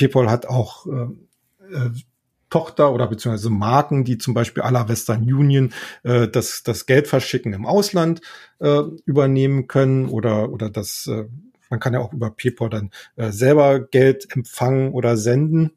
PayPal 0.01 0.31
hat 0.31 0.47
auch 0.47 0.87
äh, 0.87 1.75
äh, 1.75 1.91
Tochter 2.49 2.93
oder 2.93 3.07
beziehungsweise 3.07 3.51
Marken, 3.51 4.05
die 4.05 4.19
zum 4.19 4.35
Beispiel 4.35 4.63
aller 4.63 4.89
Western 4.89 5.23
Union 5.23 5.73
äh, 6.03 6.27
das, 6.27 6.63
das 6.65 6.87
Geld 6.87 7.07
verschicken 7.07 7.53
im 7.53 7.67
Ausland 7.67 8.23
äh, 8.59 8.81
übernehmen 9.05 9.69
können 9.69 10.09
oder, 10.09 10.51
oder 10.51 10.71
das, 10.71 11.07
äh, 11.07 11.27
man 11.69 11.79
kann 11.79 11.93
ja 11.93 12.01
auch 12.01 12.13
über 12.13 12.31
PayPal 12.31 12.71
dann 12.71 12.91
äh, 13.17 13.31
selber 13.31 13.79
Geld 13.81 14.35
empfangen 14.35 14.93
oder 14.93 15.17
senden. 15.17 15.73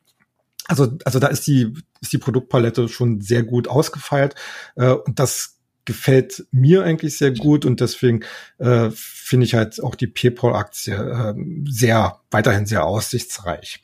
also, 0.67 0.97
also 1.05 1.19
da 1.19 1.27
ist 1.27 1.45
die, 1.45 1.73
ist 2.01 2.13
die 2.13 2.17
Produktpalette 2.17 2.87
schon 2.87 3.21
sehr 3.21 3.43
gut 3.43 3.67
ausgefeilt. 3.67 4.33
Äh, 4.75 4.93
und 4.93 5.19
das 5.19 5.59
gefällt 5.85 6.45
mir 6.51 6.83
eigentlich 6.83 7.17
sehr 7.17 7.31
gut 7.31 7.65
und 7.65 7.81
deswegen 7.81 8.21
äh, 8.57 8.89
finde 8.93 9.45
ich 9.45 9.53
halt 9.53 9.81
auch 9.83 9.95
die 9.95 10.07
PayPal-Aktie 10.07 10.93
äh, 10.93 11.33
sehr, 11.69 12.19
weiterhin 12.31 12.65
sehr 12.65 12.85
aussichtsreich. 12.85 13.83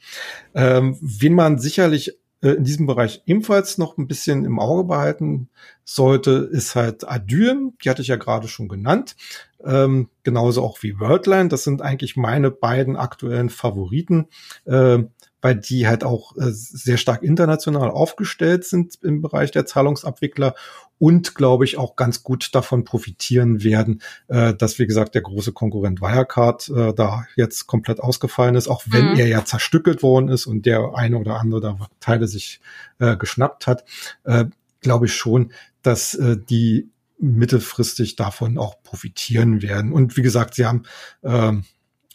Ähm, 0.53 0.97
wen 1.01 1.33
man 1.33 1.59
sicherlich 1.59 2.17
äh, 2.41 2.51
in 2.51 2.63
diesem 2.63 2.85
Bereich 2.85 3.21
ebenfalls 3.25 3.77
noch 3.77 3.97
ein 3.97 4.07
bisschen 4.07 4.45
im 4.45 4.59
Auge 4.59 4.85
behalten 4.85 5.49
sollte, 5.83 6.49
ist 6.51 6.75
halt 6.75 7.07
Adyr. 7.07 7.71
Die 7.83 7.89
hatte 7.89 8.01
ich 8.01 8.07
ja 8.07 8.15
gerade 8.15 8.47
schon 8.47 8.67
genannt. 8.67 9.15
Ähm, 9.63 10.09
genauso 10.23 10.63
auch 10.63 10.81
wie 10.83 10.99
Worldline. 10.99 11.49
Das 11.49 11.63
sind 11.63 11.81
eigentlich 11.81 12.15
meine 12.15 12.51
beiden 12.51 12.95
aktuellen 12.95 13.49
Favoriten. 13.49 14.27
Äh, 14.65 14.99
weil 15.41 15.55
die 15.55 15.87
halt 15.87 16.03
auch 16.03 16.35
äh, 16.37 16.51
sehr 16.51 16.97
stark 16.97 17.23
international 17.23 17.89
aufgestellt 17.89 18.65
sind 18.65 18.97
im 19.01 19.21
Bereich 19.21 19.51
der 19.51 19.65
Zahlungsabwickler 19.65 20.55
und 20.97 21.33
glaube 21.35 21.65
ich 21.65 21.77
auch 21.77 21.95
ganz 21.95 22.23
gut 22.23 22.53
davon 22.53 22.83
profitieren 22.83 23.63
werden, 23.63 24.01
äh, 24.27 24.53
dass 24.53 24.79
wie 24.79 24.87
gesagt 24.87 25.15
der 25.15 25.21
große 25.21 25.53
Konkurrent 25.53 26.01
Wirecard 26.01 26.69
äh, 26.69 26.93
da 26.93 27.25
jetzt 27.35 27.67
komplett 27.67 27.99
ausgefallen 28.01 28.55
ist, 28.55 28.67
auch 28.67 28.83
wenn 28.87 29.11
mhm. 29.11 29.19
er 29.19 29.27
ja 29.27 29.45
zerstückelt 29.45 30.03
worden 30.03 30.29
ist 30.29 30.45
und 30.45 30.65
der 30.65 30.93
eine 30.95 31.17
oder 31.17 31.39
andere 31.39 31.61
da 31.61 31.77
Teile 31.99 32.27
sich 32.27 32.59
äh, 32.99 33.15
geschnappt 33.15 33.67
hat, 33.67 33.85
äh, 34.25 34.45
glaube 34.81 35.05
ich 35.05 35.13
schon, 35.13 35.51
dass 35.81 36.13
äh, 36.15 36.37
die 36.37 36.89
mittelfristig 37.17 38.15
davon 38.15 38.57
auch 38.57 38.81
profitieren 38.81 39.61
werden. 39.61 39.91
Und 39.91 40.15
wie 40.15 40.21
gesagt, 40.21 40.55
sie 40.55 40.65
haben 40.65 40.83
äh, 41.21 41.53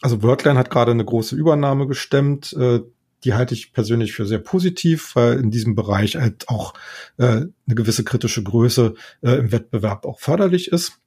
also 0.01 0.21
Wordline 0.21 0.59
hat 0.59 0.69
gerade 0.69 0.91
eine 0.91 1.05
große 1.05 1.35
Übernahme 1.35 1.87
gestemmt. 1.87 2.53
Äh, 2.53 2.81
die 3.25 3.33
halte 3.33 3.53
ich 3.53 3.73
persönlich 3.73 4.13
für 4.13 4.25
sehr 4.25 4.39
positiv, 4.39 5.15
weil 5.15 5.39
in 5.39 5.51
diesem 5.51 5.75
Bereich 5.75 6.15
halt 6.15 6.47
auch 6.47 6.73
äh, 7.17 7.25
eine 7.25 7.51
gewisse 7.67 8.03
kritische 8.03 8.43
Größe 8.43 8.93
äh, 9.21 9.31
im 9.31 9.51
Wettbewerb 9.51 10.05
auch 10.05 10.19
förderlich 10.19 10.71
ist. 10.71 10.99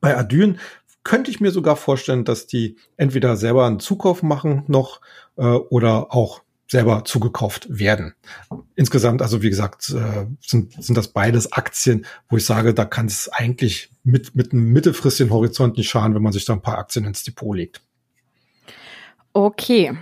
Bei 0.00 0.16
Adyen 0.16 0.58
könnte 1.04 1.30
ich 1.30 1.40
mir 1.40 1.50
sogar 1.50 1.76
vorstellen, 1.76 2.24
dass 2.24 2.46
die 2.46 2.76
entweder 2.96 3.36
selber 3.36 3.66
einen 3.66 3.80
Zukauf 3.80 4.22
machen 4.22 4.64
noch 4.66 5.00
äh, 5.36 5.42
oder 5.42 6.14
auch 6.14 6.42
selber 6.66 7.04
zugekauft 7.04 7.66
werden. 7.68 8.14
Insgesamt, 8.76 9.22
also 9.22 9.42
wie 9.42 9.50
gesagt, 9.50 9.90
äh, 9.90 10.26
sind, 10.40 10.82
sind 10.82 10.96
das 10.96 11.08
beides 11.08 11.52
Aktien, 11.52 12.06
wo 12.28 12.36
ich 12.36 12.44
sage, 12.46 12.74
da 12.74 12.84
kann 12.84 13.06
es 13.06 13.28
eigentlich 13.28 13.90
mit, 14.04 14.36
mit 14.36 14.52
einem 14.52 14.72
mittelfristigen 14.72 15.32
Horizont 15.32 15.76
nicht 15.76 15.90
schaden, 15.90 16.14
wenn 16.14 16.22
man 16.22 16.32
sich 16.32 16.44
da 16.44 16.52
ein 16.52 16.62
paar 16.62 16.78
Aktien 16.78 17.04
ins 17.06 17.24
Depot 17.24 17.56
legt. 17.56 17.82
Okay, 19.32 19.96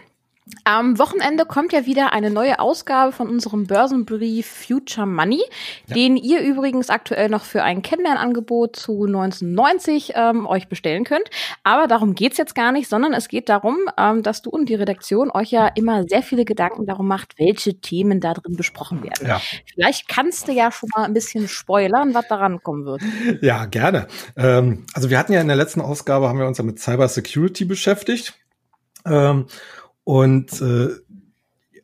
am 0.65 0.99
Wochenende 0.99 1.45
kommt 1.47 1.73
ja 1.73 1.87
wieder 1.87 2.13
eine 2.13 2.31
neue 2.31 2.59
Ausgabe 2.59 3.13
von 3.13 3.29
unserem 3.29 3.67
Börsenbrief 3.67 4.47
Future 4.47 5.07
Money, 5.07 5.43
ja. 5.87 5.95
den 5.95 6.17
ihr 6.17 6.41
übrigens 6.41 6.91
aktuell 6.91 7.29
noch 7.29 7.45
für 7.45 7.63
ein 7.63 7.83
Kennenlernangebot 7.83 8.77
zu 8.77 9.05
1990 9.05 10.13
ähm, 10.15 10.47
euch 10.47 10.69
bestellen 10.69 11.05
könnt. 11.05 11.29
Aber 11.63 11.87
darum 11.87 12.15
geht's 12.15 12.39
jetzt 12.39 12.55
gar 12.55 12.73
nicht, 12.73 12.89
sondern 12.89 13.13
es 13.13 13.29
geht 13.29 13.49
darum, 13.49 13.77
ähm, 13.97 14.23
dass 14.23 14.43
du 14.43 14.51
und 14.51 14.69
die 14.69 14.75
Redaktion 14.75 15.31
euch 15.31 15.51
ja 15.51 15.69
immer 15.69 16.05
sehr 16.09 16.23
viele 16.23 16.45
Gedanken 16.45 16.87
darum 16.87 17.09
macht, 17.09 17.39
welche 17.39 17.81
Themen 17.81 18.21
da 18.21 18.35
drin 18.35 18.57
besprochen 18.57 19.03
werden. 19.03 19.27
Ja. 19.27 19.41
Vielleicht 19.73 20.09
kannst 20.09 20.49
du 20.49 20.53
ja 20.53 20.71
schon 20.71 20.91
mal 20.95 21.05
ein 21.05 21.15
bisschen 21.15 21.49
spoilern, 21.49 22.15
was 22.15 22.29
daran 22.29 22.63
kommen 22.63 22.85
wird. 22.85 23.03
Ja, 23.41 23.67
gerne. 23.67 24.09
Ähm, 24.37 24.87
also 24.95 25.11
wir 25.11 25.19
hatten 25.19 25.33
ja 25.33 25.41
in 25.41 25.49
der 25.49 25.57
letzten 25.57 25.81
Ausgabe, 25.81 26.29
haben 26.29 26.39
wir 26.39 26.47
uns 26.47 26.59
ja 26.59 26.65
mit 26.65 26.79
Cyber 26.79 27.09
Security 27.09 27.65
beschäftigt. 27.65 28.35
Und 30.09 30.63
äh, 30.63 30.89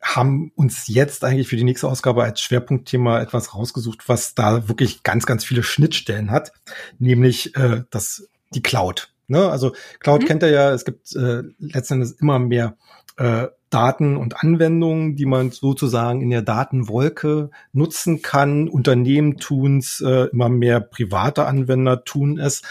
haben 0.01 0.51
uns 0.55 0.87
jetzt 0.87 1.23
eigentlich 1.23 1.47
für 1.47 1.57
die 1.57 1.63
nächste 1.63 1.87
Ausgabe 1.87 2.23
als 2.23 2.41
Schwerpunktthema 2.41 3.21
etwas 3.21 3.53
rausgesucht, 3.53 4.09
was 4.09 4.33
da 4.33 4.67
wirklich 4.67 5.03
ganz, 5.03 5.27
ganz 5.27 5.45
viele 5.45 5.61
Schnittstellen 5.61 6.31
hat, 6.31 6.51
nämlich 6.97 7.55
äh, 7.55 7.83
das 7.91 8.27
die 8.49 8.63
Cloud. 8.63 9.13
Ne? 9.27 9.47
Also 9.47 9.73
Cloud 9.99 10.23
mhm. 10.23 10.25
kennt 10.25 10.41
ihr 10.41 10.49
ja, 10.49 10.71
es 10.71 10.85
gibt 10.85 11.15
äh, 11.15 11.43
letztendlich 11.59 12.19
immer 12.19 12.39
mehr 12.39 12.77
äh, 13.17 13.45
Daten 13.69 14.17
und 14.17 14.41
Anwendungen, 14.41 15.15
die 15.15 15.27
man 15.27 15.51
sozusagen 15.51 16.21
in 16.21 16.31
der 16.31 16.41
Datenwolke 16.41 17.51
nutzen 17.73 18.23
kann. 18.23 18.67
Unternehmen 18.67 19.37
tun's, 19.37 20.01
äh, 20.01 20.29
immer 20.31 20.49
mehr 20.49 20.79
private 20.79 21.45
Anwender 21.45 22.03
tun 22.03 22.39
es. 22.39 22.63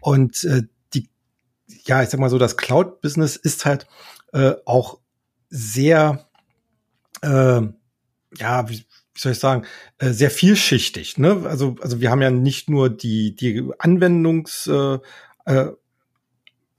Und 0.00 0.42
äh, 0.42 0.62
die, 0.94 1.08
ja, 1.84 2.02
ich 2.02 2.08
sag 2.08 2.18
mal 2.18 2.28
so, 2.28 2.38
das 2.38 2.56
Cloud-Business 2.56 3.36
ist 3.36 3.66
halt 3.66 3.86
äh, 4.36 4.54
auch 4.66 4.98
sehr, 5.48 6.28
äh, 7.22 7.62
ja, 8.38 8.68
wie, 8.68 8.78
wie 8.78 9.20
soll 9.20 9.32
ich 9.32 9.38
sagen, 9.38 9.64
äh, 9.98 10.10
sehr 10.10 10.30
vielschichtig. 10.30 11.16
Ne? 11.16 11.44
Also, 11.46 11.76
also 11.80 12.00
wir 12.00 12.10
haben 12.10 12.20
ja 12.20 12.30
nicht 12.30 12.68
nur 12.68 12.90
die, 12.90 13.34
die 13.34 13.66
Anwendungs 13.78 14.66
äh, 14.66 14.98
äh, 15.46 15.72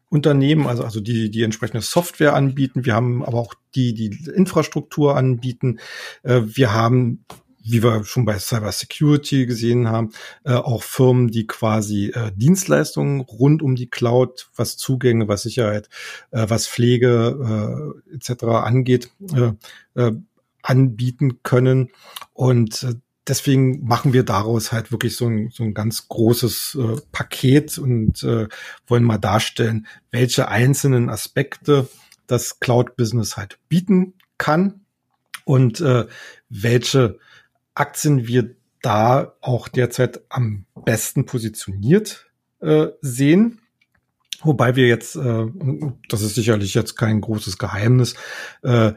Unternehmen, 0.10 0.68
also, 0.68 0.84
also 0.84 1.00
die, 1.00 1.32
die 1.32 1.42
entsprechende 1.42 1.82
Software 1.82 2.34
anbieten. 2.34 2.86
Wir 2.86 2.94
haben 2.94 3.26
aber 3.26 3.40
auch 3.40 3.56
die, 3.74 3.94
die 3.94 4.30
Infrastruktur 4.30 5.18
anbieten. 5.18 5.80
Äh, 6.22 6.42
wir 6.46 6.74
haben 6.74 7.26
wie 7.70 7.84
wir 7.84 8.04
schon 8.06 8.26
bei 8.26 8.40
Cyber 8.40 8.72
Security 8.72 9.46
gesehen 9.46 9.90
haben, 9.90 10.12
äh, 10.44 10.54
auch 10.54 10.84
Firmen, 10.84 11.30
die 11.30 11.48
quasi 11.48 12.08
äh, 12.08 12.32
Dienstleistungen 12.36 13.22
rund 13.22 13.62
um 13.62 13.76
die 13.76 13.90
Cloud, 13.90 14.50
was 14.56 14.78
Zugänge, 14.78 15.28
was 15.28 15.44
Sicherheit, 15.44 15.90
äh, 16.32 16.46
was 16.48 16.68
Pflege 16.68 18.02
äh, 18.12 18.16
etc. 18.16 18.44
angeht, 18.46 19.12
äh, 19.34 19.52
äh, 20.02 20.14
anbieten 20.62 21.44
können. 21.44 21.90
Und 22.34 22.84
äh, 22.84 22.96
deswegen 23.28 23.86
machen 23.86 24.14
wir 24.14 24.24
daraus 24.24 24.72
halt 24.72 24.92
wirklich 24.92 25.16
so 25.16 25.28
ein, 25.28 25.50
so 25.52 25.64
ein 25.64 25.74
ganz 25.74 26.08
großes 26.08 26.78
äh, 26.80 27.02
Paket 27.12 27.78
und 27.78 28.24
äh, 28.24 28.48
wollen 28.88 29.04
mal 29.04 29.18
darstellen, 29.18 29.88
welche 30.12 30.48
einzelnen 30.48 31.10
Aspekte 31.10 31.88
das 32.28 32.60
Cloud-Business 32.60 33.38
halt 33.38 33.60
bieten 33.70 34.14
kann 34.38 34.82
und 35.46 35.80
äh, 35.82 36.06
welche 36.50 37.20
Aktien 37.80 38.28
wir 38.28 38.56
da 38.82 39.36
auch 39.42 39.68
derzeit 39.68 40.22
am 40.30 40.66
besten 40.86 41.26
positioniert 41.26 42.30
äh, 42.60 42.88
sehen. 43.02 43.62
Wobei 44.42 44.76
wir 44.76 44.88
jetzt, 44.88 45.16
äh, 45.16 45.46
das 46.10 46.22
ist 46.22 46.36
sicherlich 46.36 46.74
jetzt 46.74 46.96
kein 46.96 47.22
großes 47.22 47.58
Geheimnis, 47.58 48.16
äh, 48.64 48.94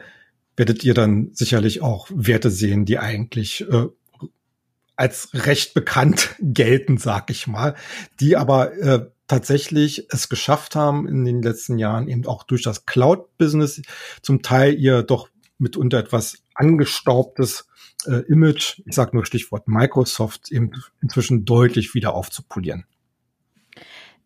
werdet 0.57 0.85
ihr 0.85 0.95
dann 0.95 1.31
sicherlich 1.33 1.83
auch 1.83 2.09
Werte 2.11 2.51
sehen, 2.51 2.85
die 2.85 2.99
eigentlich 2.99 3.65
als 4.95 5.31
recht 5.33 5.73
bekannt 5.73 6.35
gelten, 6.41 6.99
sag 6.99 7.31
ich 7.31 7.47
mal, 7.47 7.75
die 8.21 8.37
aber 8.37 9.11
tatsächlich 9.27 10.07
es 10.11 10.29
geschafft 10.29 10.77
haben, 10.77 11.09
in 11.09 11.25
den 11.25 11.41
letzten 11.41 11.79
Jahren 11.79 12.09
eben 12.09 12.27
auch 12.27 12.43
durch 12.43 12.63
das 12.63 12.85
Cloud-Business 12.85 13.81
zum 14.21 14.43
Teil 14.43 14.75
ihr 14.79 15.03
doch 15.03 15.31
mitunter 15.57 15.99
etwas 15.99 16.43
angestaubtes 16.55 17.70
äh, 18.07 18.23
Image, 18.29 18.81
ich 18.87 18.95
sage 18.95 19.11
nur 19.15 19.27
Stichwort 19.27 19.69
Microsoft, 19.69 20.51
eben 20.51 20.73
inzwischen 21.03 21.45
deutlich 21.45 21.95
wieder 21.95 22.15
aufzupolieren. 22.15 22.85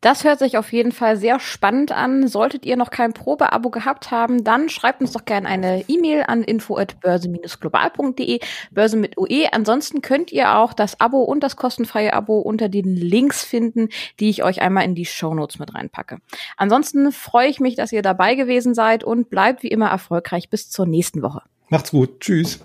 Das 0.05 0.23
hört 0.23 0.39
sich 0.39 0.59
auf 0.59 0.71
jeden 0.71 0.93
Fall 0.93 1.17
sehr 1.17 1.41
spannend 1.41 1.91
an. 1.91 2.29
Solltet 2.29 2.67
ihr 2.67 2.77
noch 2.77 2.91
kein 2.91 3.15
Probeabo 3.15 3.71
gehabt 3.71 4.11
haben, 4.11 4.45
dann 4.45 4.69
schreibt 4.69 5.01
uns 5.01 5.13
doch 5.13 5.25
gerne 5.25 5.49
eine 5.49 5.83
E-Mail 5.89 6.25
an 6.27 6.43
info@börse-global.de, 6.45 8.41
Börse 8.71 8.99
mit 8.99 9.17
UE. 9.17 9.51
Ansonsten 9.51 10.03
könnt 10.03 10.31
ihr 10.31 10.59
auch 10.59 10.75
das 10.75 11.01
Abo 11.01 11.23
und 11.23 11.41
das 11.43 11.57
kostenfreie 11.57 12.13
Abo 12.13 12.39
unter 12.39 12.69
den 12.69 12.95
Links 12.95 13.45
finden, 13.45 13.89
die 14.21 14.29
ich 14.29 14.43
euch 14.45 14.61
einmal 14.61 14.85
in 14.85 14.95
die 14.95 15.07
Show 15.07 15.33
Notes 15.33 15.59
mit 15.59 15.75
reinpacke. 15.75 16.19
Ansonsten 16.59 17.11
freue 17.11 17.49
ich 17.49 17.59
mich, 17.59 17.75
dass 17.75 17.91
ihr 17.91 18.03
dabei 18.03 18.35
gewesen 18.35 18.75
seid 18.75 19.05
und 19.05 19.31
bleibt 19.31 19.63
wie 19.63 19.69
immer 19.69 19.89
erfolgreich 19.89 20.51
bis 20.51 20.69
zur 20.69 20.85
nächsten 20.85 21.23
Woche. 21.23 21.41
Macht's 21.71 21.93
gut. 21.93 22.21
Tschüss. 22.21 22.61